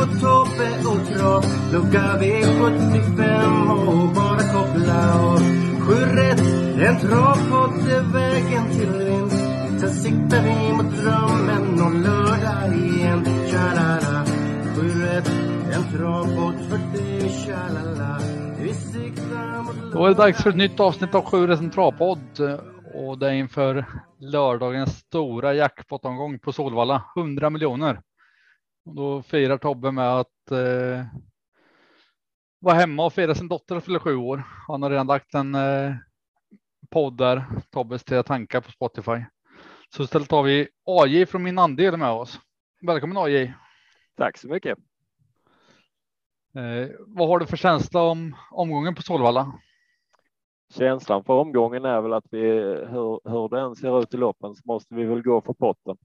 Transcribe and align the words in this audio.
Marco, 0.00 0.20
Tobbe 0.20 0.88
och 0.88 1.06
Trav 1.08 1.44
Lucka 1.72 2.18
V75 2.20 3.70
och 3.86 4.14
bara 4.14 4.38
koppla 4.38 5.20
av. 5.20 5.38
Sju 5.80 5.94
rätt, 5.94 6.40
en 6.88 7.00
travpodd 7.00 7.88
är 7.88 8.12
vägen 8.12 8.70
till 8.70 9.04
vinst. 9.04 9.44
Sen 9.80 9.90
siktar 9.90 10.42
vi 10.42 10.72
mot 10.72 10.96
drömmen 10.96 11.80
om 11.80 12.02
lördag 12.02 12.76
igen. 12.76 13.24
Tja-la-la. 13.24 14.24
Sju 14.76 15.04
rätt, 15.04 15.30
en 15.72 15.98
travpodd 15.98 16.54
för 16.68 16.98
dig 16.98 17.28
Tja-la-la. 17.28 18.18
Vi 18.60 18.74
siktar 18.74 19.62
mot 19.62 19.92
Då 19.92 20.04
är 20.04 20.08
det 20.08 20.14
dags 20.14 20.42
för 20.42 20.50
ett 20.50 20.56
nytt 20.56 20.80
avsnitt 20.80 21.14
av 21.14 21.24
Sju 21.24 21.46
Rätt 21.46 21.72
Travpodd. 21.72 22.40
Och 22.94 23.18
det 23.18 23.26
är 23.26 23.32
inför 23.32 23.84
lördagens 24.18 24.98
stora 24.98 25.54
jackpot-omgång 25.54 26.38
på 26.38 26.52
Solvalla, 26.52 27.02
100 27.16 27.50
miljoner. 27.50 28.00
Och 28.90 28.96
Då 28.96 29.22
firar 29.22 29.58
Tobbe 29.58 29.90
med 29.90 30.16
att 30.16 30.50
eh, 30.50 31.04
vara 32.58 32.74
hemma 32.74 33.06
och 33.06 33.12
fira 33.12 33.34
sin 33.34 33.48
dotter 33.48 33.80
fyller 33.80 33.98
sju 33.98 34.16
år. 34.16 34.42
Han 34.68 34.82
har 34.82 34.90
redan 34.90 35.06
lagt 35.06 35.34
en 35.34 35.54
eh, 35.54 35.94
podd 36.88 37.16
där, 37.16 37.44
Tobbes 37.70 38.04
tre 38.04 38.22
tankar 38.22 38.60
på 38.60 38.70
Spotify. 38.70 39.24
Så 39.88 40.02
istället 40.02 40.30
har 40.30 40.42
vi 40.42 40.68
AJ 40.86 41.26
från 41.26 41.42
min 41.42 41.58
andel 41.58 41.96
med 41.96 42.10
oss. 42.10 42.40
Välkommen 42.86 43.16
AJ. 43.16 43.54
Tack 44.16 44.38
så 44.38 44.48
mycket. 44.48 44.78
Eh, 46.54 46.90
vad 46.98 47.28
har 47.28 47.38
du 47.38 47.46
för 47.46 47.56
känsla 47.56 48.02
om 48.02 48.36
omgången 48.50 48.94
på 48.94 49.02
Solvalla? 49.02 49.52
Känslan 50.74 51.24
för 51.24 51.32
omgången 51.32 51.84
är 51.84 52.00
väl 52.00 52.12
att 52.12 52.26
vi, 52.30 52.40
hur, 52.90 53.30
hur 53.30 53.48
den 53.48 53.76
ser 53.76 54.00
ut 54.00 54.14
i 54.14 54.16
loppen 54.16 54.54
så 54.54 54.62
måste 54.64 54.94
vi 54.94 55.04
väl 55.04 55.22
gå 55.22 55.40
för 55.40 55.52
potten. 55.52 55.96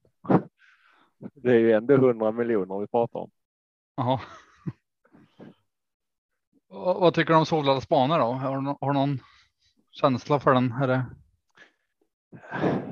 Det 1.17 1.49
är 1.49 1.59
ju 1.59 1.71
ändå 1.71 1.93
100 1.93 2.31
miljoner 2.31 2.79
vi 2.79 2.87
pratar 2.87 3.19
om. 3.19 3.29
Jaha. 3.95 4.19
Vad 6.67 7.13
tycker 7.13 7.33
du 7.33 7.39
om 7.39 7.45
Solvallas 7.45 7.89
banor 7.89 8.19
då? 8.19 8.25
Har 8.25 8.61
du, 8.61 8.75
har 8.81 8.93
du 8.93 8.99
någon 8.99 9.19
känsla 9.91 10.39
för 10.39 10.53
den? 10.53 10.71
Är 10.71 10.87
det... 10.87 11.05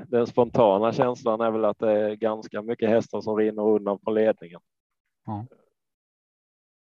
Den 0.08 0.26
spontana 0.26 0.92
känslan 0.92 1.40
är 1.40 1.50
väl 1.50 1.64
att 1.64 1.78
det 1.78 1.92
är 1.92 2.14
ganska 2.14 2.62
mycket 2.62 2.90
hästar 2.90 3.20
som 3.20 3.36
rinner 3.36 3.62
undan 3.62 3.98
från 4.04 4.14
ledningen. 4.14 4.60
Ja. 5.26 5.46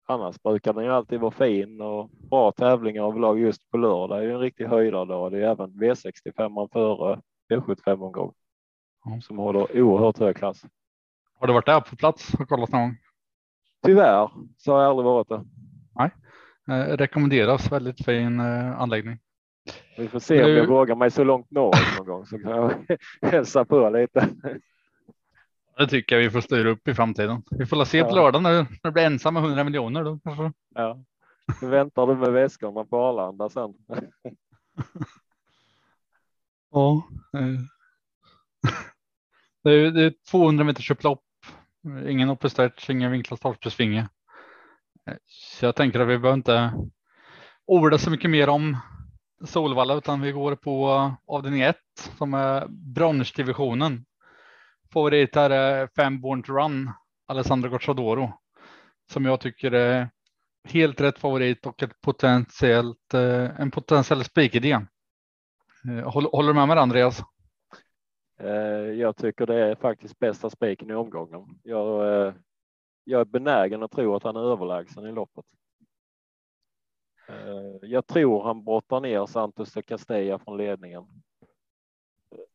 Annars 0.06 0.42
brukar 0.42 0.72
den 0.72 0.84
ju 0.84 0.90
alltid 0.90 1.20
vara 1.20 1.30
fin 1.30 1.80
och 1.80 2.08
bra 2.08 2.52
tävlingar 2.52 3.08
överlag 3.08 3.38
just 3.38 3.70
på 3.70 3.76
lördag 3.76 4.18
är 4.18 4.22
ju 4.22 4.32
en 4.32 4.40
riktig 4.40 4.66
höjdardag. 4.66 5.32
Det 5.32 5.38
är 5.38 5.42
även 5.50 5.70
V65 5.70 6.68
före 6.72 7.20
V75 7.48 8.02
omgång 8.02 8.34
Ja. 9.04 9.20
som 9.20 9.38
håller 9.38 9.80
oerhört 9.80 10.18
hög 10.18 10.36
klass. 10.36 10.64
Har 11.42 11.46
du 11.46 11.52
varit 11.52 11.66
där 11.66 11.80
på 11.80 11.96
plats 11.96 12.34
och 12.34 12.48
kollat 12.48 12.70
någon 12.72 12.80
gång? 12.82 12.96
Tyvärr 13.84 14.30
så 14.56 14.72
har 14.72 14.82
jag 14.82 14.90
aldrig 14.90 15.04
varit 15.04 15.28
det. 15.28 15.44
Eh, 16.72 16.96
rekommenderas 16.96 17.72
väldigt 17.72 18.04
fin 18.04 18.40
eh, 18.40 18.80
anläggning. 18.80 19.18
Vi 19.98 20.08
får 20.08 20.18
se 20.18 20.44
om 20.44 20.50
Du- 20.50 20.56
jag 20.56 20.66
vågar 20.66 20.94
mig 20.96 21.10
så 21.10 21.24
långt 21.24 21.50
norrut 21.50 21.98
någon 21.98 22.06
gång 22.06 22.26
så 22.26 22.38
kan 22.38 22.50
jag 22.50 22.72
hälsa 23.32 23.64
på 23.64 23.90
lite. 23.90 24.28
Det 25.78 25.86
tycker 25.86 26.16
jag 26.16 26.22
vi 26.22 26.30
får 26.30 26.40
styra 26.40 26.68
upp 26.70 26.88
i 26.88 26.94
framtiden. 26.94 27.42
Vi 27.50 27.66
får 27.66 27.84
se 27.84 27.90
till 27.90 27.98
Ja. 27.98 28.14
lördag 28.14 28.42
nu 28.42 28.48
när 28.48 28.66
du 28.82 28.90
blir 28.90 29.02
ensam 29.04 29.34
med 29.34 29.42
100 29.44 29.64
miljoner. 29.64 30.04
Då 30.04 30.18
kanske... 30.24 30.52
Ja. 30.74 31.04
Så 31.60 31.66
väntar 31.66 32.06
du 32.06 32.14
med 32.16 32.32
väskorna 32.32 32.84
på 32.84 32.96
Arlanda 33.04 33.48
sen. 33.48 33.74
Ja. 36.70 37.02
eh. 37.34 37.40
Det 39.64 39.70
är, 39.70 39.90
det 39.90 40.02
är 40.04 40.14
200 40.30 40.64
meters 40.64 40.90
upplopp. 40.90 41.22
Ingen 41.84 42.30
open 42.30 42.50
stretch, 42.50 42.90
ingen 42.90 43.12
vinklad 43.12 43.38
startspetsvinge. 43.38 44.08
Eh, 45.06 45.16
så 45.26 45.64
jag 45.64 45.76
tänker 45.76 46.00
att 46.00 46.08
vi 46.08 46.18
behöver 46.18 46.38
inte 46.38 46.72
orda 47.66 47.98
så 47.98 48.10
mycket 48.10 48.30
mer 48.30 48.48
om 48.48 48.76
Solvalla 49.44 49.94
utan 49.94 50.20
vi 50.20 50.32
går 50.32 50.56
på 50.56 50.90
eh, 50.90 51.14
avdelning 51.34 51.60
1 51.60 51.76
som 52.18 52.34
är 52.34 52.66
bronsdivisionen. 52.68 54.04
Favorit 54.92 55.34
här 55.34 55.50
är 55.50 55.82
eh, 55.82 55.88
fem 55.96 56.20
Born 56.20 56.42
to 56.42 56.52
Run, 56.52 56.90
Alessandro 57.26 57.70
Gocciadoro. 57.70 58.32
Som 59.12 59.24
jag 59.24 59.40
tycker 59.40 59.72
är 59.72 60.10
helt 60.64 61.00
rätt 61.00 61.18
favorit 61.18 61.66
och 61.66 61.82
ett 61.82 62.00
potentiellt, 62.00 63.14
en 63.58 63.70
potentiell 63.70 64.24
spikidé. 64.24 64.78
Håller, 66.04 66.30
håller 66.30 66.48
du 66.48 66.54
med 66.54 66.68
mig 66.68 66.78
Andreas? 66.78 67.22
Eh, 68.42 68.92
jag 69.00 69.16
tycker 69.16 69.46
det 69.46 69.54
är 69.54 69.74
faktiskt 69.74 70.18
bästa 70.18 70.50
spiken 70.50 70.90
i 70.90 70.94
omgången. 70.94 71.60
Jag, 71.62 72.14
eh, 72.26 72.34
jag 73.04 73.20
är 73.20 73.24
benägen 73.24 73.82
att 73.82 73.90
tro 73.90 74.14
att 74.14 74.22
han 74.22 74.36
är 74.36 74.52
överlägsen 74.52 75.06
i 75.06 75.12
loppet. 75.12 75.44
Eh, 77.28 77.88
jag 77.88 78.06
tror 78.06 78.42
han 78.42 78.64
brottar 78.64 79.00
ner 79.00 79.26
Santos 79.26 79.72
de 79.72 79.82
Castella 79.82 80.38
från 80.38 80.56
ledningen 80.56 81.04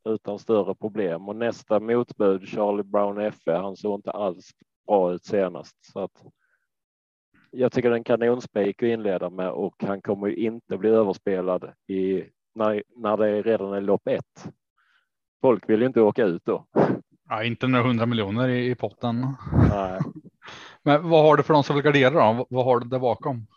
utan 0.05 0.39
större 0.39 0.75
problem 0.75 1.29
och 1.29 1.35
nästa 1.35 1.79
motbud 1.79 2.47
Charlie 2.47 2.83
Brown 2.83 3.31
FE. 3.31 3.57
Han 3.57 3.75
såg 3.75 3.99
inte 3.99 4.11
alls 4.11 4.51
bra 4.87 5.13
ut 5.13 5.25
senast 5.25 5.85
så 5.85 5.99
att. 5.99 6.25
Jag 7.51 7.71
tycker 7.71 7.89
det 7.89 7.95
är 7.95 7.97
en 7.97 8.03
kanonspik 8.03 8.83
att 8.83 8.89
inleda 8.89 9.29
med 9.29 9.49
och 9.49 9.83
han 9.83 10.01
kommer 10.01 10.27
ju 10.27 10.35
inte 10.35 10.77
bli 10.77 10.89
överspelad 10.89 11.73
i 11.87 12.23
när, 12.55 12.83
när 12.95 13.17
det 13.17 13.41
redan 13.41 13.73
är 13.73 13.81
lopp 13.81 14.07
ett. 14.07 14.51
Folk 15.41 15.69
vill 15.69 15.79
ju 15.81 15.87
inte 15.87 16.01
åka 16.01 16.23
ut 16.25 16.45
då. 16.45 16.65
Ja, 17.29 17.43
inte 17.43 17.67
några 17.67 17.85
100 17.85 18.05
miljoner 18.05 18.49
i, 18.49 18.69
i 18.71 18.75
potten. 18.75 19.25
Nej. 19.69 19.99
Men 20.83 21.09
vad 21.09 21.23
har 21.23 21.37
du 21.37 21.43
för 21.43 21.53
de 21.53 21.63
som 21.63 21.75
vill 21.75 21.83
gardera 21.85 22.33
då? 22.33 22.45
Vad- 22.49 22.65
har 22.65 22.79
du 22.79 22.87
där 22.87 22.99
bakom? 22.99 23.47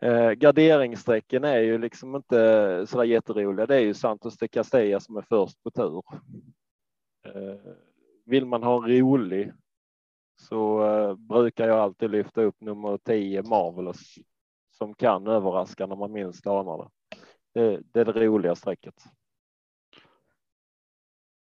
Eh, 0.00 0.30
garderingssträcken 0.30 1.44
är 1.44 1.58
ju 1.58 1.78
liksom 1.78 2.16
inte 2.16 2.86
så 2.88 2.98
där 2.98 3.04
jätteroliga. 3.04 3.66
Det 3.66 3.76
är 3.76 3.80
ju 3.80 3.94
Santos 3.94 4.36
de 4.38 4.48
Castella 4.48 5.00
som 5.00 5.16
är 5.16 5.22
först 5.28 5.62
på 5.62 5.70
tur. 5.70 6.02
Eh, 7.26 7.72
vill 8.24 8.46
man 8.46 8.62
ha 8.62 8.88
rolig 8.88 9.52
så 10.42 10.84
eh, 10.86 11.14
brukar 11.16 11.68
jag 11.68 11.78
alltid 11.78 12.10
lyfta 12.10 12.42
upp 12.42 12.60
nummer 12.60 12.98
10 12.98 13.42
Marvelous 13.42 14.14
som 14.78 14.94
kan 14.94 15.26
överraska 15.26 15.86
när 15.86 15.96
man 15.96 16.12
minst 16.12 16.46
anar 16.46 16.78
det. 16.78 16.90
Det, 17.60 17.80
det 17.92 18.00
är 18.00 18.04
det 18.04 18.26
roliga 18.26 18.54
strecket. 18.54 18.94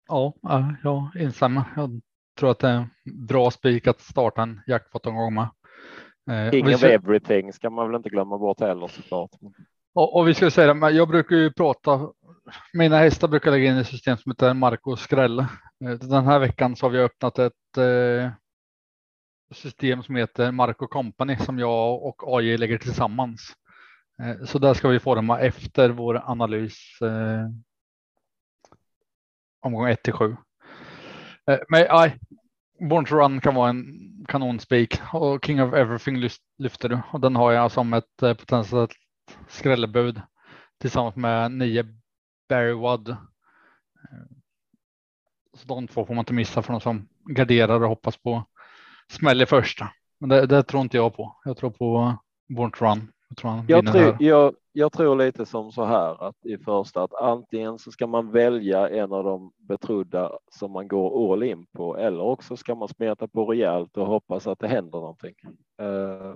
Ja, 0.08 0.34
ja, 0.42 0.76
jag 0.84 1.10
instämmer. 1.22 1.64
Jag 1.76 2.02
tror 2.40 2.52
att 2.52 2.60
det 2.60 2.68
är 2.68 2.74
en 2.76 2.88
bra 3.28 3.52
spik 3.52 3.88
att 3.88 4.02
starta 4.02 4.42
en 4.42 4.62
jackpot-omgång 4.68 5.34
med. 5.34 5.50
Eh, 6.30 6.52
King 6.52 6.76
of 6.76 6.84
everything 6.84 7.54
ska 7.54 7.70
man 7.70 7.88
väl 7.88 7.96
inte 7.98 8.10
glömma 8.10 8.38
bort 8.38 8.60
heller 8.60 8.88
såklart. 8.88 9.32
och, 9.94 10.16
och 10.16 10.28
vi 10.28 10.34
ska 10.34 10.52
säga 10.52 10.68
det, 10.68 10.74
men 10.74 10.96
jag 10.96 11.08
brukar 11.08 11.36
ju 11.36 11.52
prata. 11.54 12.10
Mina 12.74 12.98
hästar 12.98 13.28
brukar 13.28 13.52
lägga 13.52 13.70
in 13.72 13.78
ett 13.78 13.88
system 13.88 14.18
som 14.18 14.32
heter 14.32 14.54
Marco 14.54 14.96
Skräll. 14.96 15.40
Eh, 15.40 15.46
Den 16.02 16.26
här 16.26 16.40
veckan 16.40 16.76
så 16.76 16.86
har 16.86 16.92
vi 16.92 17.00
öppnat 17.00 17.40
ett 17.40 17.78
eh, 17.78 18.32
system 19.54 20.04
som 20.04 20.16
heter 20.16 20.52
Marco 20.52 20.88
Company 20.88 21.38
som 21.38 21.60
jag 21.60 22.04
och 22.04 22.38
AJ 22.38 22.58
lägger 22.58 22.78
tillsammans. 22.78 23.54
Eh, 24.24 24.46
Så 24.46 24.60
där 24.60 24.74
ska 24.74 24.88
vi 24.88 25.00
forma 25.00 25.40
efter 25.40 25.90
vår 25.90 26.22
analys. 26.26 27.02
Eh, 27.02 27.48
omgång 29.62 29.88
1 29.90 30.04
till 30.04 30.14
7. 30.14 30.38
Eh, 31.52 31.58
Men 31.70 31.86
nej, 31.92 32.20
Born 32.90 33.06
to 33.06 33.16
Run 33.16 33.42
kan 33.42 33.56
vara 33.56 33.70
en 33.70 33.86
kanonspik 34.28 35.00
och 35.14 35.46
King 35.46 35.62
of 35.64 35.74
Everything 35.74 36.18
lyft- 36.18 36.42
lyfter 36.58 36.90
du 36.90 37.00
och 37.12 37.20
den 37.20 37.36
har 37.36 37.52
jag 37.52 37.72
som 37.72 37.94
ett 37.94 38.24
eh, 38.24 38.34
potentiellt 38.34 38.92
skrällebud 39.48 40.22
tillsammans 40.82 41.16
med 41.16 41.52
nio 41.52 41.86
Barry 42.50 42.74
Wood. 42.74 43.10
Eh, 43.10 43.16
Så 45.54 45.68
de 45.68 45.88
två 45.88 46.06
får 46.06 46.14
man 46.14 46.22
inte 46.22 46.34
missa 46.34 46.62
för 46.62 46.74
de 46.74 46.82
som 46.82 47.08
garderar 47.36 47.82
och 47.84 47.90
hoppas 47.90 48.18
på 48.18 48.44
smäll 49.12 49.42
i 49.42 49.46
första. 49.46 49.92
Men 50.20 50.30
det, 50.30 50.46
det 50.46 50.64
tror 50.64 50.82
inte 50.82 50.98
jag 50.98 51.16
på. 51.16 51.40
Jag 51.46 51.58
tror 51.58 51.70
på 51.72 52.18
Born 52.50 52.72
to 52.72 52.86
Run. 52.86 53.12
Jag 53.30 53.38
tror 53.38 53.52
han 53.52 53.66
Jag 53.68 53.86
tror, 53.94 54.18
jag, 54.20 54.54
jag 54.78 54.92
tror 54.92 55.16
lite 55.16 55.46
som 55.46 55.72
så 55.72 55.86
här 55.86 56.24
att 56.28 56.46
i 56.46 56.58
första 56.58 57.04
att 57.04 57.14
antingen 57.14 57.80
så 57.80 57.92
ska 57.92 58.08
man 58.08 58.32
välja 58.32 58.90
en 58.90 59.14
av 59.14 59.24
de 59.24 59.52
betrodda 59.58 60.32
som 60.52 60.72
man 60.72 60.88
går 60.88 61.34
all 61.34 61.44
in 61.44 61.66
på 61.66 61.98
eller 61.98 62.22
också 62.22 62.58
ska 62.58 62.76
man 62.76 62.88
smeta 62.88 63.28
på 63.28 63.46
rejält 63.46 63.98
och 63.98 64.08
hoppas 64.08 64.48
att 64.48 64.60
det 64.60 64.68
händer 64.68 65.00
någonting. 65.00 65.36
Eh, 65.82 66.36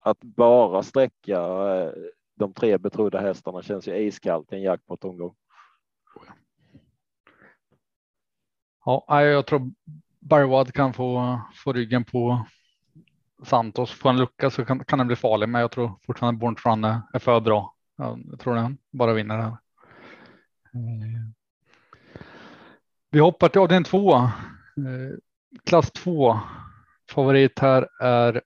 att 0.00 0.20
bara 0.20 0.82
sträcka 0.82 1.40
eh, 1.74 1.92
de 2.34 2.52
tre 2.52 2.78
betrodda 2.78 3.20
hästarna 3.20 3.62
känns 3.62 3.88
ju 3.88 3.96
iskallt 3.96 4.52
i 4.52 4.56
en 4.56 4.62
jackpot-omgång. 4.62 5.34
Ja, 8.84 9.22
jag 9.22 9.46
tror 9.46 9.70
Barry 10.20 10.46
Wad 10.46 10.72
kan 10.72 10.92
få, 10.92 11.40
få 11.64 11.72
ryggen 11.72 12.04
på 12.04 12.46
Santos. 13.44 13.90
Får 13.90 14.10
en 14.10 14.16
lucka 14.16 14.50
så 14.50 14.64
kan, 14.64 14.84
kan 14.84 14.98
den 14.98 15.06
bli 15.06 15.16
farlig, 15.16 15.48
men 15.48 15.60
jag 15.60 15.70
tror 15.70 15.98
fortfarande 16.06 16.38
Born 16.38 16.56
Run 16.64 16.84
är, 16.84 17.00
är 17.12 17.18
för 17.18 17.40
bra. 17.40 17.74
Jag 17.96 18.40
tror 18.40 18.54
den 18.54 18.78
bara 18.92 19.12
vinner 19.12 19.38
här. 19.38 19.48
Eh, 20.76 21.30
vi 23.10 23.18
hoppar 23.18 23.48
till 23.48 23.60
avdelning 23.60 23.84
två. 23.84 24.14
Eh, 24.14 24.30
klass 25.64 25.90
två. 25.90 26.38
Favorit 27.10 27.58
här 27.58 27.88
är 28.00 28.42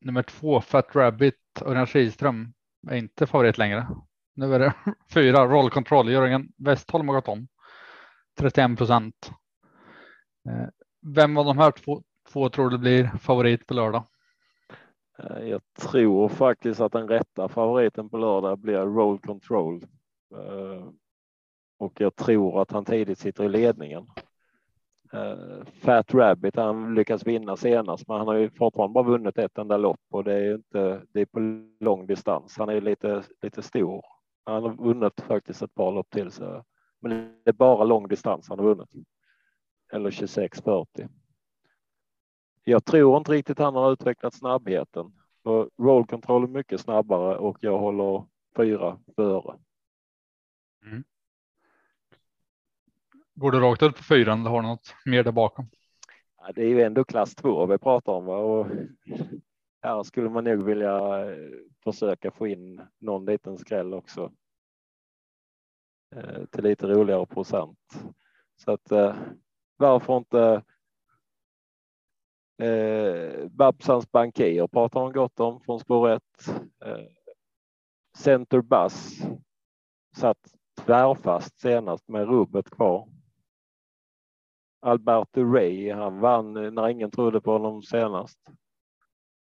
nummer 0.00 0.22
två 0.22 0.60
Fat 0.60 0.96
Rabbit. 0.96 1.34
Örjan 1.60 1.86
Kihlström 1.86 2.52
är 2.88 2.96
inte 2.96 3.26
favorit 3.26 3.58
längre. 3.58 3.86
Nu 4.34 4.54
är 4.54 4.58
det 4.58 4.74
fyra 5.14 5.46
Roll 5.46 5.70
Control. 5.70 6.10
Jörgen 6.10 6.48
Westholm 6.58 7.08
har 7.08 7.14
gått 7.14 7.28
om 7.28 7.48
31 8.38 8.78
procent. 8.78 9.32
Eh, 10.48 10.68
vem 11.14 11.36
av 11.36 11.44
de 11.44 11.58
här 11.58 11.70
två, 11.70 12.02
två 12.32 12.48
tror 12.48 12.70
du 12.70 12.78
blir 12.78 13.10
favorit 13.18 13.66
på 13.66 13.74
lördag? 13.74 14.04
Eh, 15.22 15.48
jag 15.48 15.60
tror 15.78 16.28
faktiskt 16.28 16.80
att 16.80 16.92
den 16.92 17.08
rätta 17.08 17.48
favoriten 17.48 18.08
på 18.08 18.18
lördag 18.18 18.58
blir 18.58 18.78
Roll 18.78 19.18
Control. 19.18 19.86
Eh, 20.34 20.88
och 21.78 22.00
jag 22.00 22.16
tror 22.16 22.62
att 22.62 22.70
han 22.70 22.84
tidigt 22.84 23.18
sitter 23.18 23.44
i 23.44 23.48
ledningen. 23.48 24.06
Eh, 25.12 25.64
Fat 25.80 26.14
Rabbit, 26.14 26.56
han 26.56 26.94
lyckas 26.94 27.26
vinna 27.26 27.56
senast, 27.56 28.08
men 28.08 28.16
han 28.16 28.26
har 28.26 28.34
ju 28.34 28.50
fortfarande 28.50 28.92
bara 28.94 29.04
vunnit 29.04 29.38
ett 29.38 29.58
enda 29.58 29.76
lopp 29.76 30.00
och 30.10 30.24
det 30.24 30.34
är 30.34 30.54
inte, 30.54 31.02
det 31.12 31.20
är 31.20 31.26
på 31.26 31.40
lång 31.84 32.06
distans. 32.06 32.56
Han 32.58 32.68
är 32.68 32.80
lite, 32.80 33.22
lite 33.42 33.62
stor. 33.62 34.04
Han 34.44 34.62
har 34.62 34.70
vunnit 34.70 35.20
faktiskt 35.20 35.62
ett 35.62 35.74
par 35.74 35.92
lopp 35.92 36.10
till, 36.10 36.30
så, 36.30 36.64
men 37.00 37.10
det 37.44 37.50
är 37.50 37.52
bara 37.52 37.84
lång 37.84 38.08
distans 38.08 38.48
han 38.48 38.58
har 38.58 38.66
vunnit 38.66 38.90
eller 39.92 40.10
26, 40.10 40.60
40. 40.62 41.08
Jag 42.68 42.84
tror 42.84 43.16
inte 43.16 43.32
riktigt 43.32 43.58
han 43.58 43.74
har 43.74 43.92
utvecklat 43.92 44.34
snabbheten. 44.34 45.12
Roll 45.78 46.06
control 46.06 46.44
är 46.44 46.48
mycket 46.48 46.80
snabbare 46.80 47.36
och 47.36 47.58
jag 47.60 47.78
håller 47.78 48.24
fyra 48.56 48.98
före. 49.16 49.58
Mm. 50.86 51.04
Går 53.34 53.50
du 53.50 53.60
rakt 53.60 53.82
ut 53.82 53.96
på 53.96 54.02
fyran 54.02 54.40
eller 54.40 54.50
har 54.50 54.62
du 54.62 54.68
något 54.68 54.94
mer 55.04 55.24
där 55.24 55.32
bakom? 55.32 55.68
Ja, 56.38 56.52
det 56.54 56.62
är 56.62 56.68
ju 56.68 56.82
ändå 56.82 57.04
klass 57.04 57.34
två 57.34 57.66
vi 57.66 57.78
pratar 57.78 58.12
om 58.12 58.24
va? 58.24 58.36
och 58.36 58.66
här 59.82 60.02
skulle 60.02 60.30
man 60.30 60.44
nog 60.44 60.64
vilja 60.64 61.26
eh, 61.30 61.48
försöka 61.84 62.30
få 62.30 62.46
in 62.46 62.82
någon 62.98 63.24
liten 63.24 63.58
skräll 63.58 63.94
också. 63.94 64.32
Eh, 66.16 66.44
till 66.44 66.64
lite 66.64 66.86
roligare 66.86 67.26
procent. 67.26 67.78
Så 68.56 68.72
att 68.72 68.92
eh, 68.92 69.16
varför 69.76 70.16
inte 70.16 70.62
eh, 72.58 73.46
Babsans 73.48 74.12
bankier 74.12 74.66
pratar 74.66 75.00
de 75.00 75.12
gott 75.12 75.40
om 75.40 75.60
från 75.60 75.80
spår 75.80 76.10
1. 76.10 76.22
Eh, 76.84 77.06
Center 78.18 78.60
Bass 78.60 79.18
satt 80.16 80.38
tvärfast 80.80 81.60
senast 81.60 82.08
med 82.08 82.28
rubbet 82.28 82.70
kvar. 82.70 83.08
Alberto 84.80 85.44
Ray, 85.44 85.92
han 85.92 86.20
vann 86.20 86.56
eh, 86.56 86.70
när 86.70 86.88
ingen 86.88 87.10
trodde 87.10 87.40
på 87.40 87.52
honom 87.52 87.82
senast. 87.82 88.38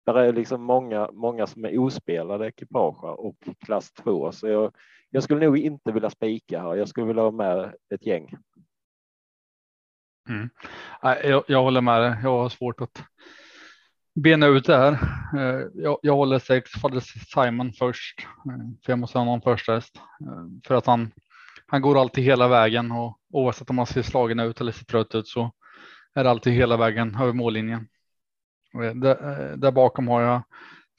Där 0.06 0.16
är 0.16 0.34
liksom 0.34 0.64
många, 0.64 1.10
många 1.12 1.48
som 1.48 1.66
är 1.66 1.78
ospelade 1.80 2.48
ekipage 2.48 3.04
och 3.04 3.36
klass 3.60 3.94
2, 3.94 4.32
så 4.32 4.48
jag, 4.48 4.76
jag 5.10 5.24
skulle 5.24 5.46
nog 5.46 5.58
inte 5.58 5.92
vilja 5.92 6.10
spika 6.10 6.62
här. 6.62 6.76
Jag 6.76 6.88
skulle 6.88 7.08
vilja 7.08 7.24
ha 7.24 7.32
med 7.32 7.76
ett 7.94 8.06
gäng. 8.06 8.38
Mm. 10.30 10.50
Jag, 11.02 11.44
jag 11.48 11.64
håller 11.64 11.82
med 11.82 12.02
dig. 12.02 12.16
Jag 12.24 12.38
har 12.38 12.50
svårt 12.50 12.82
att 12.82 13.04
bena 14.16 14.46
ut 14.48 14.66
det 14.66 14.78
här. 14.78 14.92
Eh, 15.38 15.68
jag, 15.74 16.00
jag 16.02 16.16
håller 16.16 16.40
sex 16.40 16.72
Fader 16.72 17.00
Simon 17.00 17.74
först, 17.74 18.20
eh, 18.20 18.84
för 18.86 18.92
jag 18.92 19.00
måste 19.00 19.18
ha 19.18 19.26
någon 19.26 19.42
första 19.42 19.74
häst 19.74 19.96
eh, 19.98 20.68
för 20.68 20.76
att 20.76 20.86
han. 20.86 21.12
Han 21.68 21.82
går 21.82 22.02
alltid 22.02 22.24
hela 22.24 22.48
vägen 22.48 22.92
och 22.92 23.20
oavsett 23.30 23.70
om 23.70 23.76
man 23.76 23.86
ser 23.86 24.02
slagen 24.02 24.40
ut 24.40 24.62
eller 24.62 24.72
ser 24.72 24.86
trött 24.86 25.16
ut 25.16 25.28
så 25.28 25.52
är 26.16 26.24
det 26.24 26.30
alltid 26.30 26.54
hela 26.54 26.78
vägen 26.78 27.16
över 27.16 27.34
mållinjen. 27.34 27.88
Där, 28.74 29.58
där 29.58 29.72
bakom 29.72 30.08
har 30.08 30.22
jag 30.22 30.42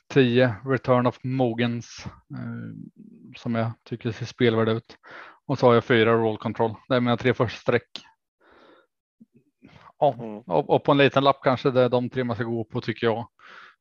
10 0.09 0.55
Return 0.65 1.07
of 1.07 1.19
Mogens 1.23 2.07
som 3.37 3.55
jag 3.55 3.73
tycker 3.85 4.13
ser 4.13 4.27
spelvärd 4.27 4.69
ut 4.69 4.97
och 5.47 5.59
så 5.59 5.67
har 5.67 5.75
jag 5.75 5.85
fyra 5.85 6.13
Roll 6.13 6.39
Control. 6.39 6.75
Det 6.89 6.97
är 6.97 7.01
mina 7.01 7.17
tre 7.17 7.35
första 7.35 7.61
streck 7.61 8.05
Ja, 10.05 10.15
mm. 10.25 10.39
och, 10.39 10.71
och, 10.71 10.85
på 10.85 10.93
en 10.93 10.99
liten 10.99 11.25
lapp 11.25 11.41
kanske 11.43 11.71
det 11.71 11.81
är 11.81 11.89
de 11.89 12.11
tre 12.11 12.25
man 12.25 12.37
ska 12.37 12.45
gå 12.45 12.65
på 12.65 12.81
tycker 12.81 13.07
jag. 13.07 13.29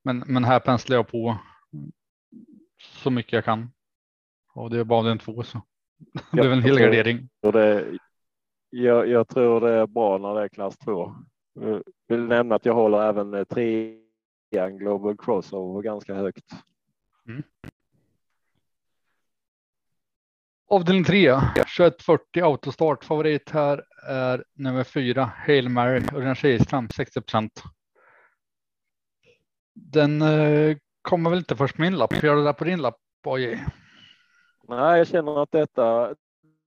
Men, 0.03 0.23
men 0.27 0.43
här 0.43 0.59
penslar 0.59 0.95
jag 0.95 1.07
på 1.07 1.37
så 2.79 3.09
mycket 3.09 3.33
jag 3.33 3.45
kan. 3.45 3.71
Och 4.53 4.69
det 4.69 4.79
är 4.79 4.83
bara 4.83 5.03
den 5.03 5.19
två 5.19 5.43
så. 5.43 5.61
det 6.31 6.39
är 6.39 6.49
väl 6.49 6.57
en 6.57 6.63
hel 6.63 6.79
gardering. 6.79 7.29
Det, 7.41 7.97
jag, 8.69 9.07
jag, 9.07 9.27
tror 9.27 9.61
det 9.61 9.71
är 9.71 9.87
bra 9.87 10.17
när 10.17 10.35
det 10.35 10.43
är 10.43 10.47
klass 10.47 10.77
två. 10.77 11.15
Jag 11.53 11.83
vill 12.07 12.23
nämna 12.23 12.55
att 12.55 12.65
jag 12.65 12.73
håller 12.73 13.09
även 13.09 13.45
trean 13.45 14.77
Global 14.77 15.17
Crossover 15.17 15.81
ganska 15.81 16.13
högt. 16.13 16.51
Mm. 17.27 17.43
Avdelning 20.67 21.03
3, 21.03 21.31
2140 21.77 22.43
autostart. 22.43 23.03
Favorit 23.03 23.49
här 23.49 23.83
är 24.07 24.43
nummer 24.53 24.83
4, 24.83 25.31
Hail 25.35 25.69
Mary, 25.69 26.01
Örjan 26.13 26.35
Kihlström, 26.35 26.89
60 26.89 27.21
procent. 27.21 27.63
Den 29.75 30.21
eh, 30.21 30.77
kommer 31.01 31.29
väl 31.29 31.39
inte 31.39 31.55
först 31.55 31.75
på 31.75 31.81
min 31.81 31.95
lapp. 31.95 32.23
Gör 32.23 32.35
det 32.35 32.43
där 32.43 32.53
på 32.53 32.63
din 32.63 32.81
lapp, 32.81 32.97
AJ? 33.27 33.65
Nej, 34.67 34.97
jag 34.97 35.07
känner 35.07 35.43
att 35.43 35.51
detta, 35.51 36.15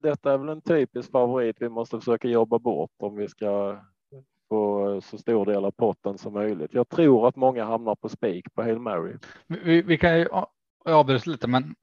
detta 0.01 0.33
är 0.33 0.37
väl 0.37 0.49
en 0.49 0.61
typisk 0.61 1.11
favorit 1.11 1.55
vi 1.59 1.69
måste 1.69 1.99
försöka 1.99 2.27
jobba 2.27 2.59
bort 2.59 2.91
om 2.97 3.15
vi 3.15 3.27
ska 3.27 3.79
få 4.49 5.01
så 5.01 5.17
stor 5.17 5.45
del 5.45 5.65
av 5.65 5.71
potten 5.71 6.17
som 6.17 6.33
möjligt. 6.33 6.73
Jag 6.73 6.89
tror 6.89 7.27
att 7.27 7.35
många 7.35 7.65
hamnar 7.65 7.95
på 7.95 8.09
spik 8.09 8.53
på 8.53 8.63
Hail 8.63 8.79
Mary. 8.79 9.13
Vi, 9.47 9.81
vi 9.81 9.97
kan 9.97 10.19
ju 10.19 10.27
avbryta 10.85 11.31
lite, 11.31 11.47
men 11.47 11.75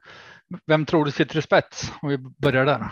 vem 0.67 0.87
tror 0.87 1.05
du 1.05 1.11
sitter 1.11 1.39
i 1.39 1.43
spets? 1.43 1.93
Om 2.03 2.09
vi 2.09 2.19
börjar 2.19 2.65
där. 2.65 2.85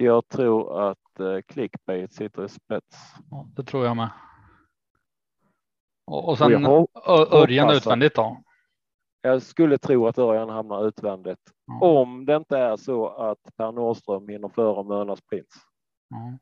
Jag 0.00 0.28
tror 0.28 0.90
att 0.90 1.20
eh, 1.20 1.40
clickbait 1.48 2.12
sitter 2.12 2.44
i 2.44 2.48
spets. 2.48 2.96
Det 3.56 3.62
tror 3.62 3.86
jag 3.86 3.96
med. 3.96 4.10
Och, 6.06 6.28
och 6.28 6.38
sen 6.38 6.66
och 6.66 6.88
Örjan 7.32 7.70
utvändigt 7.70 8.14
då? 8.14 8.42
Jag 9.22 9.42
skulle 9.42 9.78
tro 9.78 10.06
att 10.06 10.18
Örjan 10.18 10.48
hamnar 10.48 10.88
utvändigt. 10.88 11.40
Ja. 11.66 12.00
Om 12.00 12.26
det 12.26 12.36
inte 12.36 12.58
är 12.58 12.76
så 12.76 13.08
att 13.08 13.38
Per 13.56 13.72
Nordström 13.72 14.28
hinner 14.28 14.48
före 14.48 14.84
Mörnas 14.84 15.20
prins. 15.20 15.54
Ja. 16.08 16.38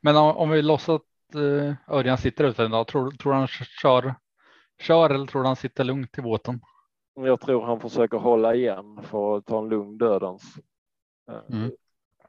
Men 0.00 0.16
om, 0.16 0.36
om 0.36 0.50
vi 0.50 0.62
låtsas 0.62 1.00
att 1.00 1.36
uh, 1.36 1.74
Örjan 1.88 2.18
sitter 2.18 2.44
utvändigt, 2.44 2.88
tror, 2.88 3.10
tror 3.10 3.32
han 3.32 3.46
kör, 3.46 4.14
kör 4.82 5.10
eller 5.10 5.26
tror 5.26 5.44
han 5.44 5.56
sitter 5.56 5.84
lugnt 5.84 6.18
i 6.18 6.22
båten? 6.22 6.60
Jag 7.14 7.40
tror 7.40 7.62
han 7.62 7.80
försöker 7.80 8.18
hålla 8.18 8.54
igen 8.54 9.02
för 9.02 9.36
att 9.36 9.46
ta 9.46 9.58
en 9.58 9.68
lugn 9.68 9.98
dödens. 9.98 10.58
Eh, 11.30 11.56
mm. 11.56 11.70